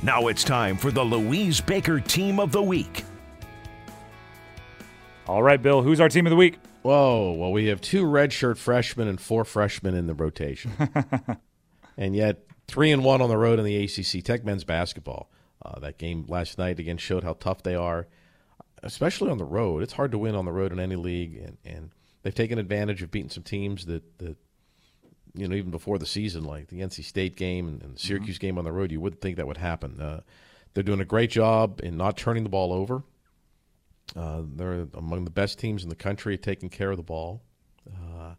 [0.02, 3.04] Now it's time for the Louise Baker Team of the Week.
[5.26, 6.58] All right, Bill, who's our team of the week?
[6.82, 10.72] Whoa, well, we have two redshirt freshmen and four freshmen in the rotation,
[11.96, 15.30] and yet three and one on the road in the ACC Tech men's basketball.
[15.62, 18.08] Uh, that game last night again showed how tough they are,
[18.82, 19.82] especially on the road.
[19.82, 21.90] It's hard to win on the road in any league, and, and
[22.22, 24.36] they've taken advantage of beating some teams that, that
[25.34, 28.38] you know even before the season, like the NC State game and, and the Syracuse
[28.38, 28.90] game on the road.
[28.92, 30.00] You wouldn't think that would happen.
[30.00, 30.20] Uh,
[30.74, 33.02] they're doing a great job in not turning the ball over.
[34.16, 37.42] Uh, they're among the best teams in the country at taking care of the ball.
[37.88, 38.34] Uh,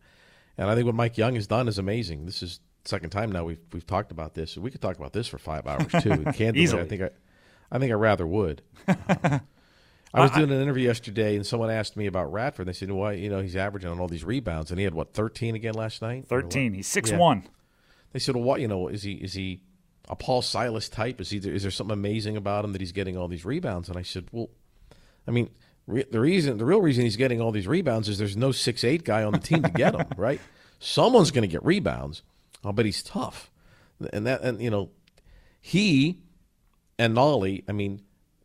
[0.57, 2.25] and I think what Mike Young has done is amazing.
[2.25, 4.57] This is second time now we've we've talked about this.
[4.57, 6.09] We could talk about this for five hours too.
[6.33, 6.81] Candidly, Easily.
[6.81, 7.09] I think I,
[7.71, 8.61] I think I rather would.
[10.13, 12.67] I was doing an interview yesterday, and someone asked me about Radford.
[12.67, 15.13] They said, "Why, you know, he's averaging on all these rebounds, and he had what,
[15.13, 16.27] thirteen again last night?
[16.27, 16.73] Thirteen.
[16.73, 17.17] He's six Yeah.
[17.17, 17.43] one.
[18.11, 19.61] They said, "Well, what, you know, is he is he
[20.09, 21.21] a Paul Silas type?
[21.21, 23.97] Is he is there something amazing about him that he's getting all these rebounds?" And
[23.97, 24.49] I said, "Well,
[25.27, 25.49] I mean,
[25.87, 28.83] re- the reason, the real reason he's getting all these rebounds is there's no six
[28.83, 30.41] eight guy on the team to get them, right?
[30.79, 32.21] Someone's going to get rebounds,
[32.65, 33.49] uh, but he's tough,
[34.11, 34.89] and that, and you know,
[35.61, 36.19] he
[36.99, 37.63] and Nolley.
[37.69, 38.01] I mean,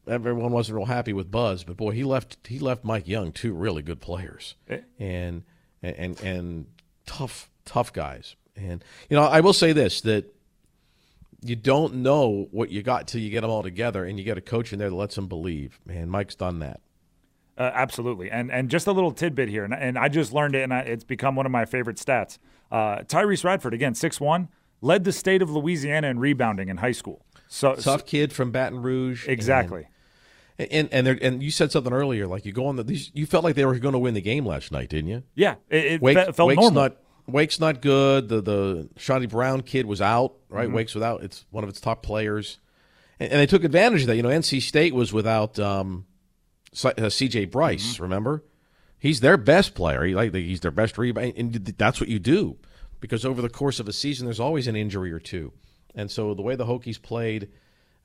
[0.07, 3.55] everyone wasn't real happy with Buzz, but boy, he left he left Mike Young two
[3.55, 4.55] really good players,
[4.99, 5.43] and
[5.83, 6.67] and and
[7.07, 8.37] tough tough guys.
[8.57, 10.35] And you know, I will say this that
[11.43, 14.39] you don't know what you got till you get them all together, and you get
[14.39, 15.81] a coach in there that lets them believe.
[15.85, 16.81] Man, Mike's done that.
[17.59, 20.63] Uh, absolutely, and and just a little tidbit here, and, and I just learned it,
[20.63, 22.39] and I, it's become one of my favorite stats.
[22.71, 24.49] Uh, Tyrece Radford again, six one,
[24.83, 27.25] led the state of Louisiana in rebounding in high school.
[27.49, 29.87] So Tough kid from Baton Rouge, exactly.
[30.59, 33.11] And and and, you said something earlier, like you go on the these.
[33.13, 35.23] You felt like they were going to win the game last night, didn't you?
[35.35, 36.83] Yeah, it, it Wake, fe- felt Wake's normal.
[36.83, 38.29] not Wake's not good.
[38.31, 40.35] The the Chaundee Brown kid was out.
[40.49, 40.75] Right, Mm-hmm.
[40.77, 41.23] Wake's without.
[41.23, 42.59] It's one of its top players,
[43.21, 44.17] and, and they took advantage of that.
[44.17, 46.07] You know, NC State was without um,
[46.73, 47.47] C- uh, C.J.
[47.47, 47.95] Bryce.
[47.95, 48.03] Mm-hmm.
[48.05, 48.43] Remember,
[48.99, 50.05] he's their best player.
[50.05, 52.57] He like he's their best rebound, and that's what you do
[53.01, 55.53] because over the course of a season, there's always an injury or two,
[55.95, 57.49] and so the way the Hokies played.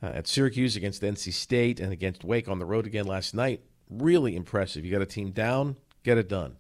[0.04, 3.62] Uh, at Syracuse against NC State and against Wake on the road again last night,
[3.90, 4.84] really impressive.
[4.84, 6.56] You got a team down, get it done.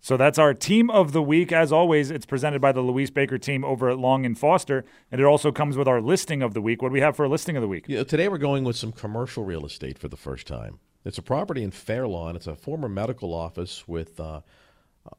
[0.00, 1.50] So that's our team of the week.
[1.50, 5.20] As always, it's presented by the Louise Baker team over at Long and Foster, and
[5.20, 6.80] it also comes with our listing of the week.
[6.80, 7.88] What do we have for a listing of the week?
[7.88, 10.78] You know, today we're going with some commercial real estate for the first time.
[11.04, 12.36] It's a property in Fairlawn.
[12.36, 14.42] It's a former medical office with uh,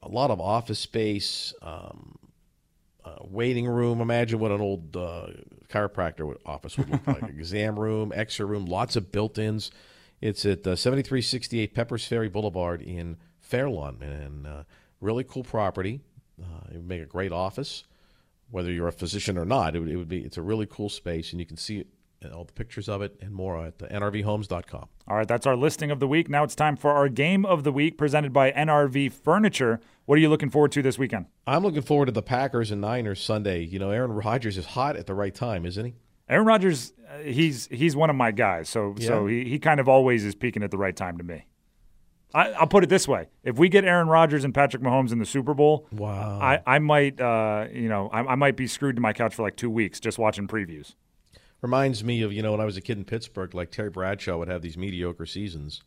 [0.02, 2.18] a lot of office space, um,
[3.04, 4.00] uh, waiting room.
[4.00, 5.28] Imagine what an old uh,
[5.70, 7.24] chiropractor would, office would look like.
[7.30, 9.72] Exam room, X-ray room, lots of built-ins.
[10.22, 14.64] It's at uh, 7368 Peppers Ferry Boulevard in Fairlawn, and uh,
[15.00, 16.02] really cool property.
[16.42, 17.84] Uh, it would make a great office,
[18.50, 19.76] whether you're a physician or not.
[19.76, 20.20] It would, it would be.
[20.20, 21.88] It's a really cool space, and you can see it,
[22.22, 24.88] and all the pictures of it and more at uh, nrvhomes.com.
[25.08, 26.30] All right, that's our listing of the week.
[26.30, 29.80] Now it's time for our game of the week presented by NRV Furniture.
[30.06, 31.28] What are you looking forward to this weekend?
[31.46, 33.64] I'm looking forward to the Packers and Niners Sunday.
[33.64, 35.96] You know, Aaron Rodgers is hot at the right time, isn't he?
[36.30, 39.88] Aaron Rodgers, uh, he's he's one of my guys, so so he, he kind of
[39.88, 41.46] always is peaking at the right time to me.
[42.34, 45.20] I, I'll put it this way: if we get Aaron Rodgers and Patrick Mahomes in
[45.20, 46.38] the Super Bowl, Wow.
[46.42, 49.44] I, I might uh, you know I, I might be screwed to my couch for
[49.44, 50.96] like two weeks just watching previews.
[51.62, 54.38] Reminds me of you know when I was a kid in Pittsburgh, like Terry Bradshaw
[54.38, 55.82] would have these mediocre seasons,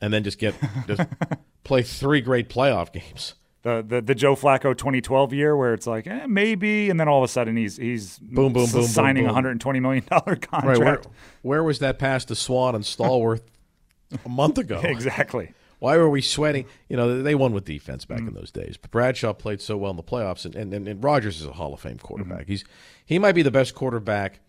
[0.00, 0.54] and then just get
[0.86, 1.02] just
[1.64, 3.34] play three great playoff games.
[3.62, 7.18] The, the the Joe Flacco 2012 year where it's like eh, maybe, and then all
[7.18, 9.34] of a sudden he's he's Boom, boom, boom, signing a boom.
[9.36, 10.66] 120 million dollar contract.
[10.66, 10.78] Right?
[10.78, 11.00] Where,
[11.42, 13.42] where was that pass to Swann and Stallworth
[14.24, 14.80] a month ago?
[14.84, 15.54] exactly.
[15.80, 16.66] Why were we sweating?
[16.88, 18.28] You know, they won with defense back Mm.
[18.28, 18.76] in those days.
[18.76, 21.52] But Bradshaw played so well in the playoffs, and, and, and, and Rodgers is a
[21.52, 22.42] Hall of Fame quarterback.
[22.42, 22.50] Mm-hmm.
[22.52, 22.64] He's
[23.06, 24.40] he might be the best quarterback.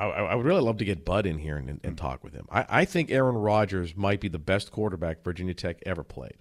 [0.00, 2.24] I, I I would really love to get Bud in here and, and, and talk
[2.24, 2.46] with him.
[2.50, 6.34] I, I think Aaron Rodgers might be the best quarterback Virginia Tech ever played.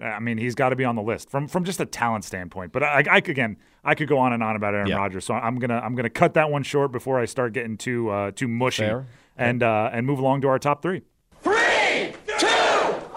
[0.00, 2.72] I mean, he's got to be on the list from from just a talent standpoint.
[2.72, 4.96] But I, I could- again, I could go on and on about Aaron Yeah.
[4.96, 8.08] Rodgers, so I'm gonna I'm gonna cut that one short before I start getting too
[8.10, 9.06] uh, too mushy, Fair.
[9.36, 11.02] and uh, and move along to our top three.
[11.42, 12.46] Three, two,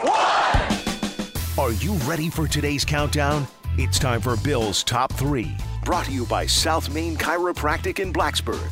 [0.02, 1.60] one.
[1.60, 3.46] Are you ready for today's countdown?
[3.78, 5.50] It's time for Bill's Top 3,
[5.86, 8.70] brought to you by South Main Chiropractic in Blacksburg.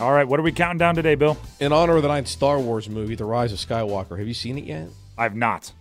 [0.00, 1.36] All right, what are we counting down today, Bill?
[1.60, 4.58] In honor of the ninth Star Wars movie, The Rise of Skywalker, have you seen
[4.58, 4.88] it yet?
[5.16, 5.72] I've not.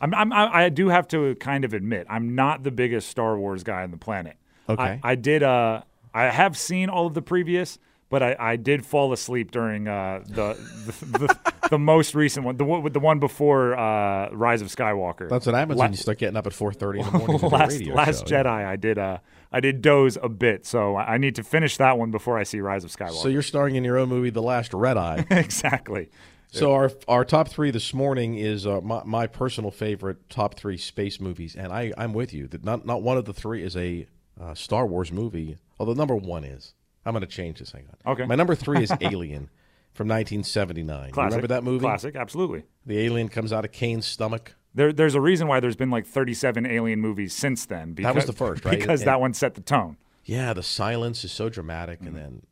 [0.00, 3.36] I'm, I'm I I do have to kind of admit I'm not the biggest Star
[3.38, 4.36] Wars guy on the planet.
[4.68, 5.00] Okay.
[5.02, 5.82] I, I did uh
[6.14, 10.22] I have seen all of the previous, but I, I did fall asleep during uh
[10.24, 10.54] the
[10.86, 15.28] the, the, the most recent one, the one the one before uh Rise of Skywalker.
[15.28, 17.72] That's what happens La- when you start getting up at 4.30 in the morning last
[17.72, 18.26] radio Last.
[18.26, 19.18] Jedi, I did uh
[19.50, 22.60] I did doze a bit, so I need to finish that one before I see
[22.60, 23.22] Rise of Skywalker.
[23.22, 25.26] So you're starring in your own movie, The Last Red Eye.
[25.30, 26.10] exactly.
[26.50, 30.78] So our our top three this morning is uh, my, my personal favorite top three
[30.78, 33.76] space movies, and I I'm with you that not not one of the three is
[33.76, 34.06] a
[34.40, 36.74] uh, Star Wars movie, although number one is.
[37.04, 37.72] I'm going to change this.
[37.72, 38.12] Hang on.
[38.12, 38.26] Okay.
[38.26, 39.48] My number three is Alien
[39.94, 41.06] from 1979.
[41.06, 41.30] You Classic.
[41.30, 41.80] remember that movie?
[41.80, 42.64] Classic, absolutely.
[42.86, 44.54] The alien comes out of Kane's stomach.
[44.78, 47.94] There, there's a reason why there's been like 37 Alien movies since then.
[47.94, 48.78] Because, That was the first, right?
[48.78, 49.96] Because And- that one set the tone.
[50.24, 52.06] Yeah, the silence is so dramatic, Mm-hmm.
[52.08, 52.42] and then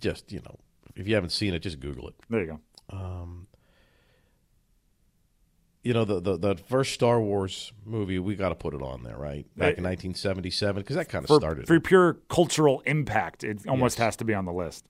[0.00, 0.58] just you know,
[0.96, 2.14] if you haven't seen it, just Google it.
[2.28, 2.60] There you go.
[5.84, 9.04] You know, the the, the first Star Wars movie, we got to put it on
[9.04, 9.46] there, right?
[9.56, 11.68] Back in Uh, 1977, because that kind of started.
[11.68, 14.04] for pure cultural impact, it almost Yes.
[14.06, 14.84] has to be on the list.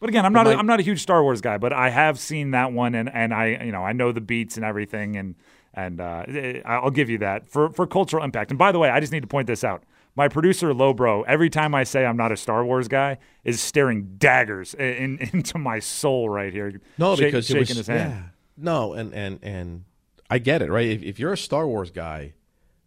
[0.00, 1.88] But again, I'm not a, my- I'm not a huge Star Wars guy, but I
[1.90, 5.16] have seen that one, and, and I you know I know the beats and everything,
[5.16, 5.34] and
[5.74, 8.50] and uh, eh, I'll give you that for for cultural impact.
[8.50, 9.84] And by the way, I just need to point this out.
[10.14, 14.14] My producer Lobro, every time I say I'm not a Star Wars guy, is staring
[14.16, 16.80] daggers in, in, into my soul right here.
[16.98, 18.12] no, shake- because shaking was his hand.
[18.12, 18.22] yeah.
[18.58, 19.84] No, and and and
[20.30, 20.88] I get it, right?
[20.88, 22.32] If, if you're a Star Wars guy,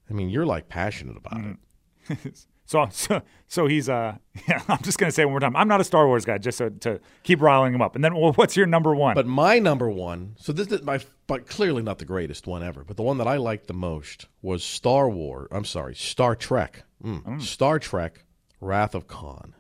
[0.10, 2.14] I mean, you're like passionate about Mm-hmm.
[2.28, 2.46] it.
[2.70, 4.16] So, so, so he's uh,
[4.48, 4.62] yeah.
[4.68, 5.56] I'm just gonna say one more time.
[5.56, 7.96] I'm not a Star Wars guy, just so, to keep riling him up.
[7.96, 9.16] And then, well, what's your number one?
[9.16, 12.84] But my number one, so this is my, but clearly not the greatest one ever,
[12.84, 15.48] but the one that I liked the most was Star Wars.
[15.52, 16.84] I'm sorry, Star Trek.
[17.04, 17.42] Mm.
[17.42, 18.24] Star Trek:
[18.62, 19.56] Wrath of Khan.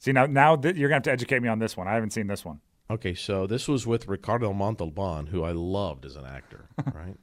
[0.00, 1.86] See now, now that you're gonna have to educate me on this one.
[1.86, 2.60] I haven't seen this one.
[2.90, 7.16] Okay, so this was with Ricardo Montalban, who I loved as an actor, right?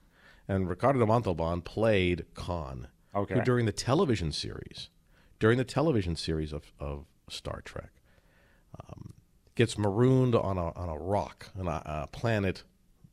[0.47, 3.35] And Ricardo Montalban played Khan, Okay.
[3.35, 4.89] who during the television series,
[5.39, 7.91] during the television series of, of Star Trek,
[8.79, 9.13] um,
[9.55, 12.63] gets marooned on a on a rock on a, a planet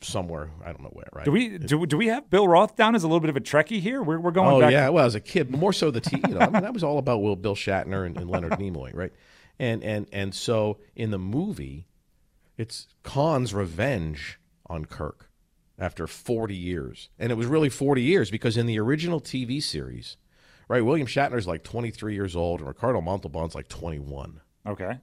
[0.01, 0.51] somewhere.
[0.65, 1.09] I don't know where.
[1.13, 1.25] Right?
[1.27, 3.41] Do we do, do we have Bill Roth down as a little bit of a
[3.41, 4.03] Trekkie here?
[4.03, 4.73] We're, we're going Oh back.
[4.73, 6.83] yeah, well as a kid, more so the t- you know I mean that was
[6.83, 9.13] all about Will Bill Shatner and, and Leonard Nimoy, right?
[9.59, 11.87] And and and so in the movie,
[12.57, 15.30] it's Khan's revenge on Kirk
[15.81, 20.17] after 40 years, and it was really 40 years because in the original TV series,
[20.69, 24.99] right, William Shatner's like 23 years old and Ricardo Montalban's like 21, Okay.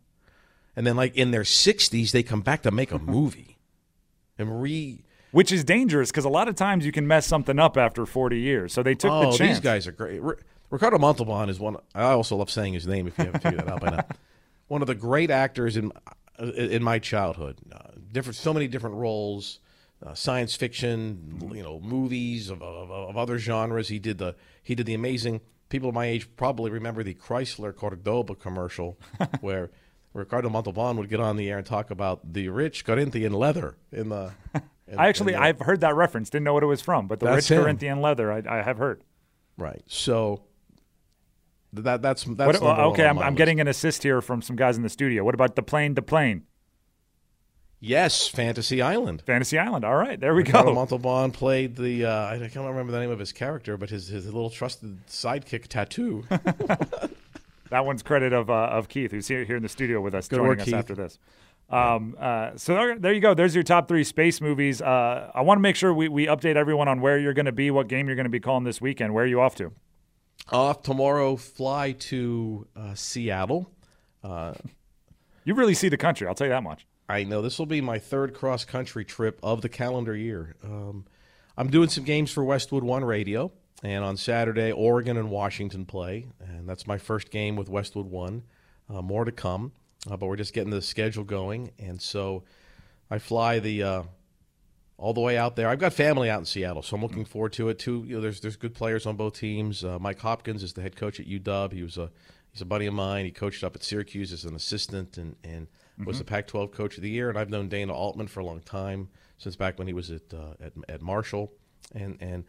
[0.75, 3.57] and then like in their 60s they come back to make a movie
[4.37, 5.03] and re.
[5.31, 8.39] Which is dangerous because a lot of times you can mess something up after 40
[8.39, 8.71] years.
[8.71, 9.57] So they took oh, the chance.
[9.57, 10.21] these guys are great.
[10.69, 11.75] Ricardo Montalban is one.
[11.93, 13.07] I also love saying his name.
[13.07, 14.05] If you haven't figured that out by now,
[14.67, 15.91] one of the great actors in
[16.39, 17.57] in my childhood.
[17.71, 19.59] Uh, different, so many different roles.
[20.05, 23.87] Uh, science fiction, you know, movies of, of, of other genres.
[23.87, 25.41] He did the he did the amazing.
[25.69, 28.97] People of my age probably remember the Chrysler Cordoba commercial,
[29.41, 29.71] where
[30.13, 34.09] Ricardo Montalban would get on the air and talk about the rich Corinthian leather in
[34.09, 34.33] the.
[34.87, 36.29] in- I actually the- I've heard that reference.
[36.29, 37.63] Didn't know what it was from, but the rich him.
[37.63, 39.03] Corinthian leather I, I have heard.
[39.57, 39.81] right.
[39.87, 40.43] So
[41.73, 44.83] that that's that's What, okay, I'm, I'm getting an assist here from some guys in
[44.83, 45.23] the studio.
[45.23, 46.43] What about the plane The plane?
[47.79, 49.21] Yes, Fantasy Island.
[49.21, 49.85] Fantasy Island.
[49.85, 50.75] All right, there we Ricardo go.
[50.75, 54.25] Montalban played the uh, I can't remember the name of his character, but his his
[54.25, 56.23] little trusted sidekick tattoo.
[57.69, 60.29] That one's credit of uh, of Keith, who's here here in the studio with us,
[60.29, 60.73] Good joining work, us Keith.
[60.73, 61.19] after this.
[61.69, 63.33] Um, uh, so there, there you go.
[63.33, 64.81] There's your top three space movies.
[64.81, 67.51] Uh, I want to make sure we, we update everyone on where you're going to
[67.51, 69.13] be, what game you're going to be calling this weekend.
[69.13, 69.73] Where are you off to?
[70.49, 73.69] Off tomorrow, fly to uh, Seattle.
[75.43, 76.27] You really see the country.
[76.27, 76.85] I'll tell you that much.
[77.09, 80.55] I know this will be my third cross country trip of the calendar year.
[80.63, 81.05] Um,
[81.57, 86.27] I'm doing some games for Westwood One Radio, and on Saturday, Oregon and Washington play,
[86.39, 88.43] and that's my first game with Westwood One.
[88.89, 89.71] Uh, more to come,
[90.09, 92.43] uh, but we're just getting the schedule going, and so
[93.09, 94.03] I fly the uh,
[94.97, 95.69] all the way out there.
[95.69, 98.03] I've got family out in Seattle, so I'm looking forward to it too.
[98.07, 99.83] You know, there's there's good players on both teams.
[99.83, 101.71] Uh, Mike Hopkins is the head coach at UW.
[101.71, 102.11] He was a
[102.51, 103.25] he's a buddy of mine.
[103.25, 105.67] He coached up at Syracuse as an assistant and and
[106.05, 107.29] was the Pac-12 coach of the year.
[107.29, 110.33] And I've known Dana Altman for a long time since back when he was at
[110.33, 111.51] uh, at, at Marshall.
[111.93, 112.43] And and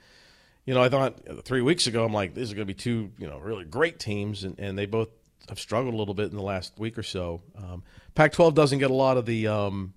[0.65, 2.79] you know, I thought uh, three weeks ago, I'm like, these are going to be
[2.79, 5.09] two you know really great teams, and, and they both
[5.49, 7.41] have struggled a little bit in the last week or so.
[7.57, 7.83] Um,
[8.15, 9.95] Pac-12 doesn't get a lot of the um,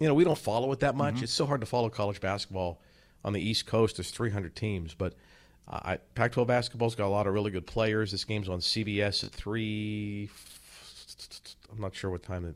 [0.00, 1.22] you know, we don't follow it that much.
[1.22, 2.80] It's so hard to follow college basketball
[3.22, 3.98] on the East Coast.
[3.98, 5.12] There's 300 teams, but
[5.68, 8.10] uh, I, Pac-12 basketball's got a lot of really good players.
[8.10, 10.30] This game's on CBS at three.
[11.70, 12.54] I'm not sure what time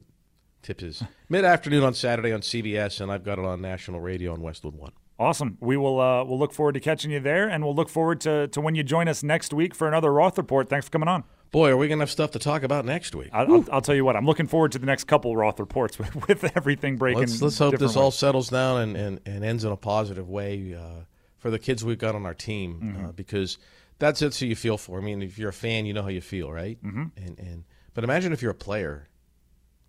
[0.64, 1.03] tip is.
[1.29, 4.75] Mid afternoon on Saturday on CBS, and I've got it on national radio on Westwood
[4.75, 4.92] One.
[5.17, 5.56] Awesome.
[5.60, 8.48] We will uh, we'll look forward to catching you there, and we'll look forward to,
[8.48, 10.69] to when you join us next week for another Roth report.
[10.69, 11.23] Thanks for coming on.
[11.52, 13.29] Boy, are we gonna have stuff to talk about next week?
[13.33, 14.17] I, I'll, I'll tell you what.
[14.17, 17.21] I'm looking forward to the next couple Roth reports with, with everything breaking.
[17.21, 20.75] Let's let's hope this all settles down and, and, and ends in a positive way
[20.75, 21.04] uh,
[21.38, 23.06] for the kids we've got on our team Mm-hmm.
[23.06, 23.58] uh, because
[24.00, 24.35] that's it.
[24.35, 24.98] So you feel for.
[24.98, 26.77] I mean, if you're a fan, you know how you feel, right?
[26.83, 27.04] Mm-hmm.
[27.25, 29.06] And and but imagine if you're a player.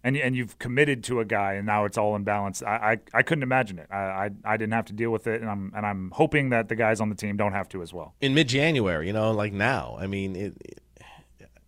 [0.05, 2.63] And and you've committed to a guy, and now it's all in balance.
[2.63, 2.75] I
[3.13, 3.87] I, I couldn't imagine it.
[3.91, 6.69] I, I I didn't have to deal with it, and I'm and I'm hoping that
[6.69, 8.13] the guys on the team don't have to as well.
[8.21, 9.97] in mid January, you know, like now.
[9.99, 10.81] I mean, it, it-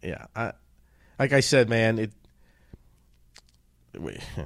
[0.03, 0.53] yeah, I,
[1.19, 2.13] like I said, man, it.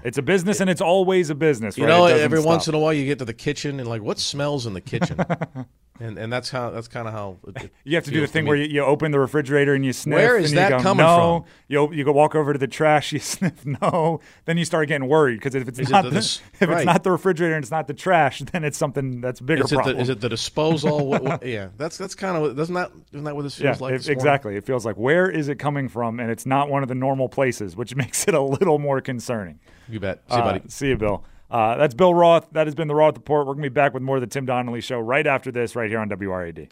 [0.03, 1.77] It's a business, and it's always a business.
[1.77, 1.89] You right?
[1.89, 4.17] know, It every once in a while you get to the kitchen and like, what
[4.17, 5.19] smells in the kitchen?
[5.99, 8.27] and and that's how that's kind of how it, it You have to do the
[8.27, 10.15] thing where you, you open the refrigerator and you sniff.
[10.15, 11.43] Where is and that you go, coming no.
[11.45, 11.51] from?
[11.67, 13.11] You you go walk over to the trash.
[13.13, 13.65] You sniff.
[13.65, 14.19] No.
[14.45, 16.69] Then you start getting worried because if it's Is it not the the, dis- if
[16.69, 19.71] it's not the refrigerator and it's not the trash, then it's something that's bigger Is
[19.73, 21.05] it, the, is it the disposal?
[21.07, 23.81] what, what, yeah, that's that's kind of doesn't that isn't that what this yeah, feels
[23.81, 23.93] like?
[23.93, 24.55] it- exactly.
[24.55, 27.29] It feels like where is it coming from, and it's not one of the normal
[27.29, 29.59] places, which makes it a little more concerning.
[29.89, 30.21] You bet.
[30.29, 30.69] See you, Uh, buddy.
[30.69, 31.23] see you, Bill.
[31.51, 32.47] Uh, that's Bill Roth.
[32.53, 33.45] That has been the Roth Report.
[33.45, 35.75] We're going to be back with more of the Tim Donnelly Show right after this,
[35.75, 36.69] right here on WRAD.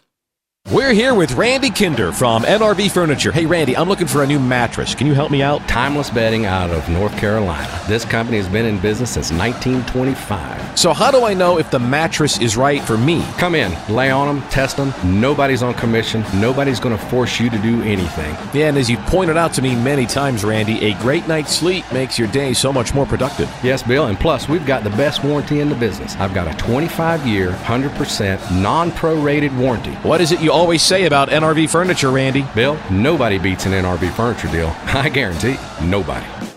[0.68, 3.32] We're here with Randy Kinder from NRV Furniture.
[3.32, 4.94] Hey, Randy, I'm looking for a new mattress.
[4.94, 5.66] Can you help me out?
[5.66, 7.80] Timeless Bedding out of North Carolina.
[7.88, 10.78] This company has been in business since 1925.
[10.78, 13.24] So, how do I know if the mattress is right for me?
[13.36, 14.92] Come in, lay on them, test them.
[15.02, 16.24] Nobody's on commission.
[16.34, 18.36] Nobody's going to force you to do anything.
[18.52, 21.84] Yeah, and as you've pointed out to me many times, Randy, a great night's sleep
[21.92, 23.50] makes your day so much more productive.
[23.64, 26.14] Yes, Bill, and plus we've got the best warranty in the business.
[26.16, 29.94] I've got a 25 year, 100% non prorated warranty.
[30.02, 32.44] What is it you always say about NRV Furniture, Randy?
[32.54, 34.68] Bill, nobody beats an NRV furniture deal.
[34.86, 36.49] I guarantee nobody.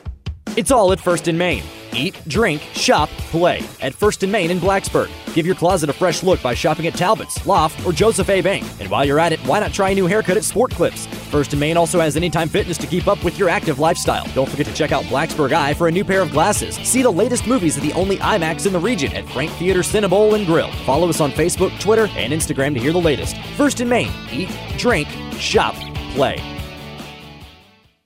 [0.56, 1.64] It's all at First and Main.
[1.94, 5.10] Eat, drink, shop, play at First and Main in Blacksburg.
[5.34, 8.40] Give your closet a fresh look by shopping at Talbot's, Loft, or Joseph A.
[8.42, 8.64] Bank.
[8.80, 11.08] And while you're at it, why not try a new haircut at Sport Clips?
[11.32, 14.28] First and Main also has anytime fitness to keep up with your active lifestyle.
[14.36, 16.76] Don't forget to check out Blacksburg Eye for a new pair of glasses.
[16.88, 20.36] See the latest movies at the only IMAX in the region at Frank Theater CineBowl
[20.36, 20.72] and Grill.
[20.86, 23.38] Follow us on Facebook, Twitter, and Instagram to hear the latest.
[23.58, 25.08] First and Main, Eat, drink,
[25.40, 25.74] shop,
[26.14, 26.38] play.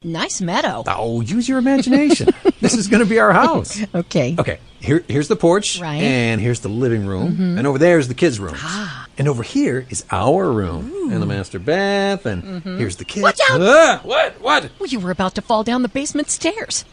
[0.07, 0.83] Nice meadow.
[0.87, 2.29] Oh, use your imagination.
[2.61, 3.81] this is going to be our house.
[3.93, 4.35] Okay.
[4.39, 6.01] Okay, here, here's the porch, Right.
[6.01, 9.05] and here's the living room, and over there is the kids' room, Ah.
[9.17, 13.23] and over here is our room, and the master bath, and here's the kids.
[13.23, 13.61] Watch out!
[13.61, 14.39] Ah, what?
[14.39, 14.69] What?
[14.79, 16.85] Well, you were about to fall down the basement stairs.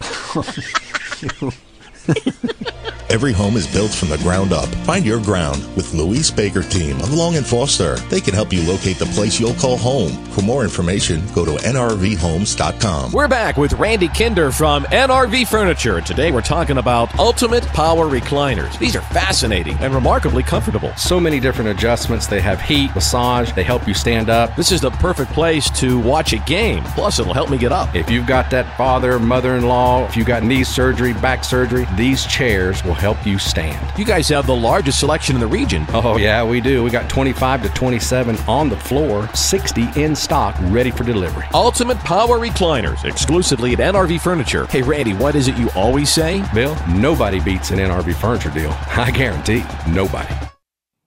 [3.10, 4.68] Every home is built from the ground up.
[4.86, 7.96] Find your ground with Louise Baker team of Long and Foster.
[8.08, 10.12] They can help you locate the place you'll call home.
[10.26, 13.10] For more information, go to nrvhomes.com.
[13.10, 16.00] We're back with Randy Kinder from NRV Furniture.
[16.00, 18.78] Today we're talking about Ultimate Power Recliners.
[18.78, 20.94] These are fascinating and remarkably comfortable.
[20.94, 22.28] So many different adjustments.
[22.28, 24.54] They have heat, massage, they help you stand up.
[24.54, 26.84] This is the perfect place to watch a game.
[26.94, 27.92] Plus, it'll help me get up.
[27.96, 31.88] If you've got that father, mother in law, if you've got knee surgery, back surgery,
[31.96, 33.98] these chairs will help you stand.
[33.98, 35.86] You guys have the largest selection in the region.
[35.88, 36.84] Oh, yeah, we do.
[36.84, 41.46] We got 25 to 27 on the floor, 60 in stock, ready for delivery.
[41.54, 44.66] Ultimate Power Recliners, exclusively at NRV Furniture.
[44.66, 46.44] Hey, Randy, what is it you always say?
[46.52, 48.70] Bill, nobody beats an NRV furniture deal.
[48.90, 50.34] I guarantee nobody.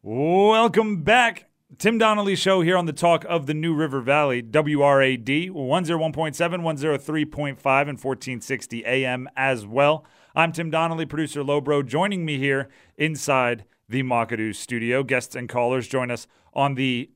[0.02, 1.48] Welcome back.
[1.78, 7.50] Tim Donnelly Show here on the talk of the New River Valley, WRAD 101.7, 103.5,
[7.56, 10.06] and 1460 AM as well.
[10.36, 12.68] I'm Tim Donnelly, producer Lobro, joining me here
[12.98, 15.04] inside the Makadu studio.
[15.04, 16.26] Guests and callers join us
[16.56, 17.12] on the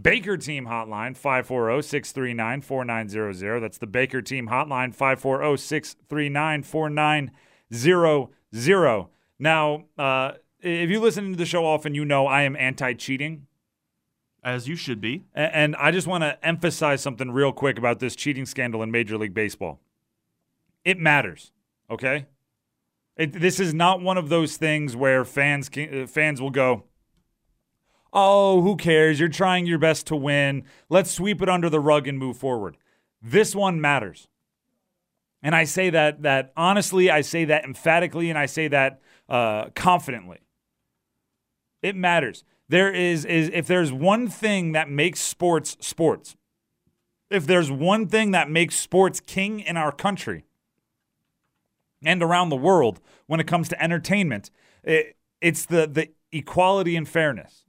[0.00, 3.58] Baker Team Hotline, 540 639 4900.
[3.58, 9.08] That's the Baker Team Hotline, 540 639 4900.
[9.40, 13.48] Now, uh, if you listen to the show often, you know I am anti cheating.
[14.44, 15.24] As you should be.
[15.34, 19.18] And I just want to emphasize something real quick about this cheating scandal in Major
[19.18, 19.80] League Baseball.
[20.84, 21.50] It matters,
[21.90, 22.26] okay?
[23.16, 26.84] It, this is not one of those things where fans can, uh, fans will go,
[28.12, 29.20] "Oh, who cares?
[29.20, 30.64] You're trying your best to win.
[30.88, 32.76] Let's sweep it under the rug and move forward."
[33.22, 34.28] This one matters.
[35.42, 39.70] And I say that that honestly, I say that emphatically, and I say that uh,
[39.74, 40.38] confidently.
[41.82, 42.44] It matters.
[42.68, 46.36] There is is if there's one thing that makes sports sports,
[47.30, 50.44] if there's one thing that makes sports king in our country
[52.04, 54.50] and around the world when it comes to entertainment,
[54.82, 57.64] it, it's the the equality and fairness.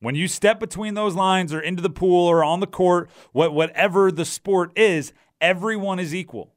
[0.00, 3.54] When you step between those lines or into the pool or on the court, what
[3.54, 6.54] whatever the sport is, everyone is equal.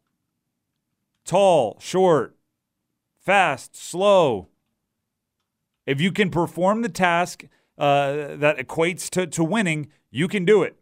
[1.25, 2.35] Tall, short,
[3.19, 4.47] fast, slow,
[5.85, 7.45] if you can perform the task
[7.77, 10.77] uh, that equates to, to winning, you can do it.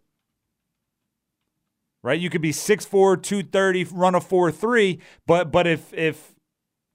[2.04, 2.20] Right?
[2.20, 6.36] You could be 6'4, 230, run a 4-3, but but if if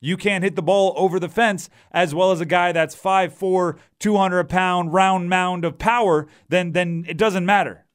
[0.01, 3.79] you can't hit the ball over the fence as well as a guy that's 5'4,
[3.99, 7.87] 200 pound round mound of power, then then it doesn't matter.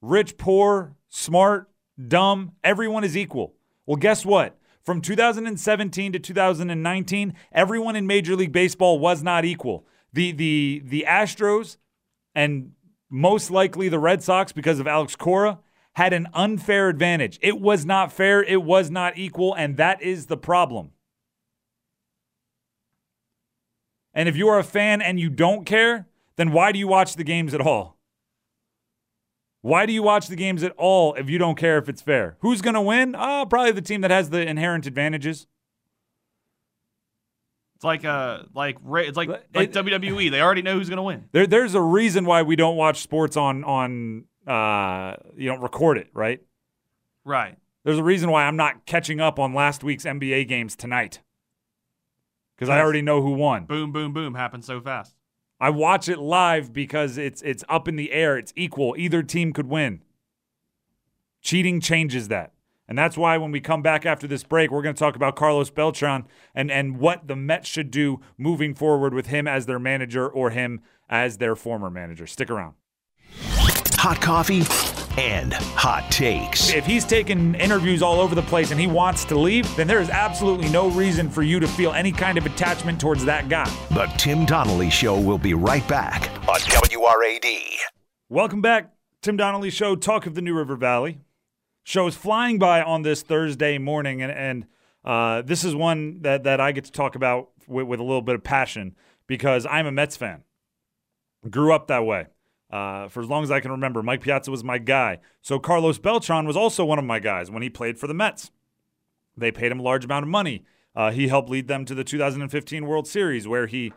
[0.00, 1.70] Rich, poor, smart,
[2.08, 3.54] dumb, everyone is equal.
[3.86, 4.58] Well, guess what?
[4.82, 9.86] From 2017 to 2019, everyone in Major League Baseball was not equal.
[10.12, 11.78] The the the Astros
[12.34, 12.72] and
[13.10, 15.58] most likely the Red Sox because of Alex Cora
[15.94, 17.38] had an unfair advantage.
[17.40, 20.90] It was not fair, it was not equal, and that is the problem.
[24.12, 27.16] And if you are a fan and you don't care, then why do you watch
[27.16, 27.98] the games at all?
[29.60, 32.36] Why do you watch the games at all if you don't care if it's fair?
[32.40, 33.16] Who's going to win?
[33.18, 35.46] Oh, probably the team that has the inherent advantages.
[37.76, 40.30] It's like uh like it's like like it, WWE.
[40.30, 41.24] They already know who's going to win.
[41.32, 45.98] There there's a reason why we don't watch sports on on uh you don't record
[45.98, 46.40] it, right?
[47.24, 47.56] Right.
[47.84, 51.20] There's a reason why I'm not catching up on last week's NBA games tonight.
[52.58, 53.66] Cuz I already know who won.
[53.66, 55.16] Boom boom boom happens so fast.
[55.60, 58.36] I watch it live because it's it's up in the air.
[58.36, 58.94] It's equal.
[58.98, 60.02] Either team could win.
[61.40, 62.54] Cheating changes that.
[62.86, 65.36] And that's why when we come back after this break, we're going to talk about
[65.36, 69.78] Carlos Beltran and, and what the Mets should do moving forward with him as their
[69.78, 72.26] manager or him as their former manager.
[72.26, 72.74] Stick around.
[74.04, 74.58] Hot coffee
[75.18, 76.74] and hot takes.
[76.74, 79.98] If he's taking interviews all over the place and he wants to leave, then there
[79.98, 83.64] is absolutely no reason for you to feel any kind of attachment towards that guy.
[83.92, 87.78] The Tim Donnelly Show will be right back on WRAD.
[88.28, 88.92] Welcome back.
[89.22, 91.20] Tim Donnelly Show, talk of the New River Valley
[91.82, 94.66] shows flying by on this Thursday morning, and, and
[95.02, 98.20] uh, this is one that, that I get to talk about with, with, a little
[98.20, 98.96] bit of passion
[99.26, 100.42] because I'm a Mets fan.
[101.48, 102.26] Grew up that way.
[102.74, 105.20] Uh, for as long as I can remember, Mike Piazza was my guy.
[105.42, 108.50] So Carlos Beltran was also one of my guys when he played for the Mets.
[109.36, 110.64] They paid him a large amount of money.
[110.96, 113.92] Uh, he helped lead them to the 2015 World Series, where he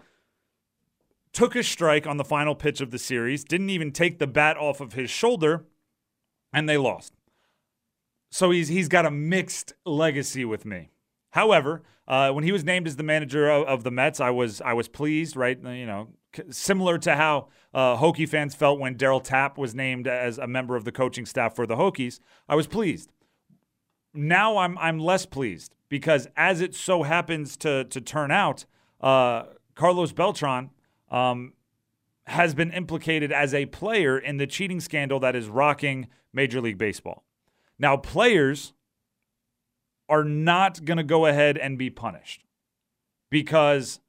[1.33, 4.57] took a strike on the final pitch of the series, didn't even take the bat
[4.57, 5.65] off of his shoulder,
[6.53, 7.13] and they lost
[8.29, 10.89] so he's he's got a mixed legacy with me.
[11.31, 14.61] However, uh, when he was named as the manager of, of, the Mets, I was
[14.61, 15.35] I was pleased.
[15.35, 16.09] Right, you know,
[16.49, 20.75] similar to how uh, Hokie fans felt when Darryl Tapp was named as a member
[20.75, 22.19] of the coaching staff for the Hokies.
[22.47, 23.11] I was pleased.
[24.13, 28.65] Now I'm I'm less pleased because as it so happens to to turn out,
[29.01, 29.43] uh,
[29.75, 30.71] Carlos Beltran
[31.11, 31.53] um,
[32.25, 36.77] has been implicated as a player in the cheating scandal that is rocking Major League
[36.77, 37.23] Baseball.
[37.79, 38.73] Now, players
[40.09, 42.43] are not going to go ahead and be punished
[43.29, 43.99] because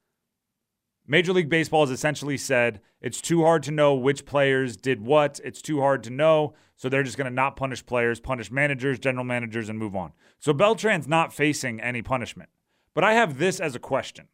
[1.11, 5.40] Major League Baseball has essentially said it's too hard to know which players did what.
[5.42, 6.52] It's too hard to know.
[6.76, 10.12] So they're just going to not punish players, punish managers, general managers, and move on.
[10.38, 12.50] So Beltran's not facing any punishment.
[12.92, 14.28] But I have this as a question.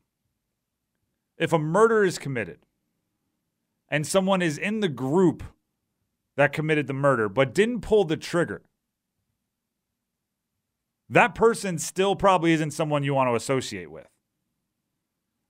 [1.39, 2.67] If a murder is committed
[3.89, 5.45] and someone is in the group
[6.37, 8.63] that committed the murder but didn't pull the trigger,
[11.09, 14.09] that person still probably isn't someone you want to associate with.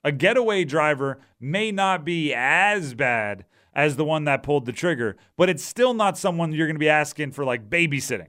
[0.05, 5.17] A getaway driver may not be as bad as the one that pulled the trigger,
[5.37, 8.29] but it's still not someone you're going to be asking for like babysitting.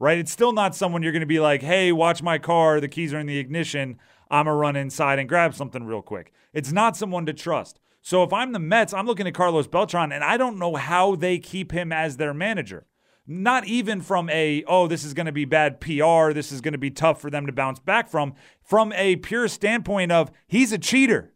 [0.00, 0.18] right?
[0.18, 3.14] It's still not someone you're going to be like, hey, watch my car, the keys
[3.14, 3.98] are in the ignition.
[4.30, 6.32] I'm going to run inside and grab something real quick.
[6.52, 7.78] It's not someone to trust.
[8.00, 11.14] So if I'm the Mets, I'm looking at Carlos Beltran and I don't know how
[11.14, 12.86] they keep him as their manager
[13.26, 16.72] not even from a, oh, this is going to be bad PR, this is going
[16.72, 20.72] to be tough for them to bounce back from, from a pure standpoint of he's
[20.72, 21.32] a cheater.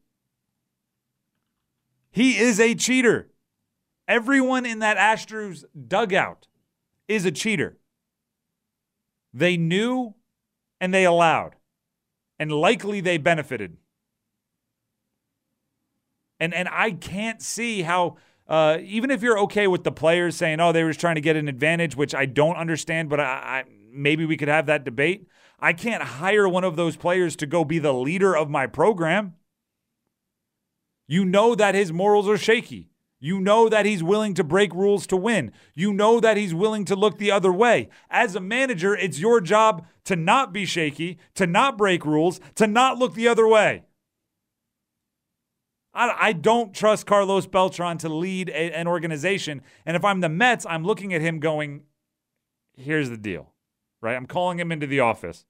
[2.11, 3.31] He is a cheater.
[4.09, 6.47] Everyone in that Astros dugout
[7.09, 7.79] is a cheater.
[9.33, 10.15] They knew
[10.81, 11.57] and they allowed,
[12.39, 13.77] and likely they benefited.
[16.39, 18.17] And and I can't see how
[18.49, 21.21] uh, even if you're okay with the players saying, "Oh, they were just trying to
[21.21, 24.85] get an advantage," which I don't understand, but I, I, maybe we could have that
[24.85, 25.27] debate.
[25.59, 29.35] I can't hire one of those players to go be the leader of my program.
[31.09, 32.91] You know that his morals are shaky.
[33.19, 35.53] You know that he's willing to break rules to win.
[35.75, 37.89] You know that he's willing to look the other way.
[38.11, 42.67] As a manager, it's your job to not be shaky, to not break rules, to
[42.67, 43.85] not look the other way.
[45.97, 49.63] I, I don't trust Carlos Beltran to lead a, an organization.
[49.85, 51.83] And if I'm the Mets, I'm looking at him going,
[52.77, 53.53] here's the deal,
[54.03, 54.15] right?
[54.15, 55.47] I'm calling him into the office,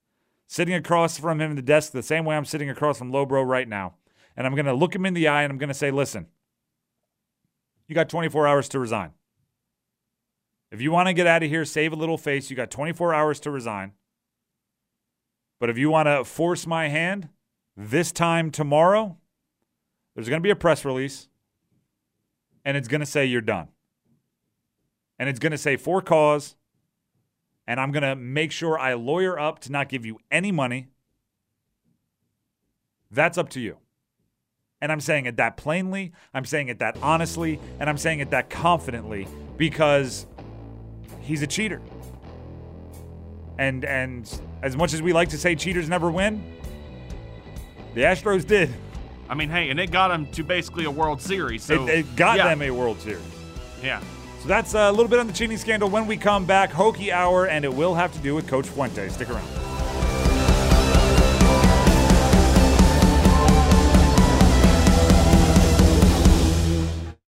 [0.46, 3.46] sitting across from him at the desk the same way I'm sitting across from Lobro
[3.46, 3.94] right now.
[4.36, 6.26] And I'm going to look him in the eye and I'm going to say, listen,
[7.88, 9.12] you got 24 hours to resign.
[10.70, 13.14] If you want to get out of here, save a little face, you got 24
[13.14, 13.92] hours to resign.
[15.58, 17.30] But if you want to force my hand
[17.76, 19.16] this time tomorrow,
[20.16, 21.28] there's going to be a press release,
[22.64, 23.68] and it's going to say you're done.
[25.18, 26.56] And it's going to say for cause,
[27.66, 30.88] and I'm going to make sure I lawyer up to not give you any money.
[33.10, 33.76] That's up to you.
[34.80, 38.30] And I'm saying it that plainly, I'm saying it that honestly, and I'm saying it
[38.30, 40.26] that confidently because
[41.20, 41.82] he's a cheater.
[43.58, 46.42] And and as much as we like to say cheaters never win,
[47.94, 48.72] the Astros did.
[49.28, 51.62] I mean, hey, and it got them to basically a World Series.
[51.64, 52.48] So it, it got yeah.
[52.48, 53.22] them a World Series.
[53.82, 54.00] Yeah.
[54.40, 55.88] So that's a little bit on the cheating scandal.
[55.88, 59.08] When we come back, Hokie Hour, and it will have to do with Coach Fuente.
[59.08, 59.65] Stick around.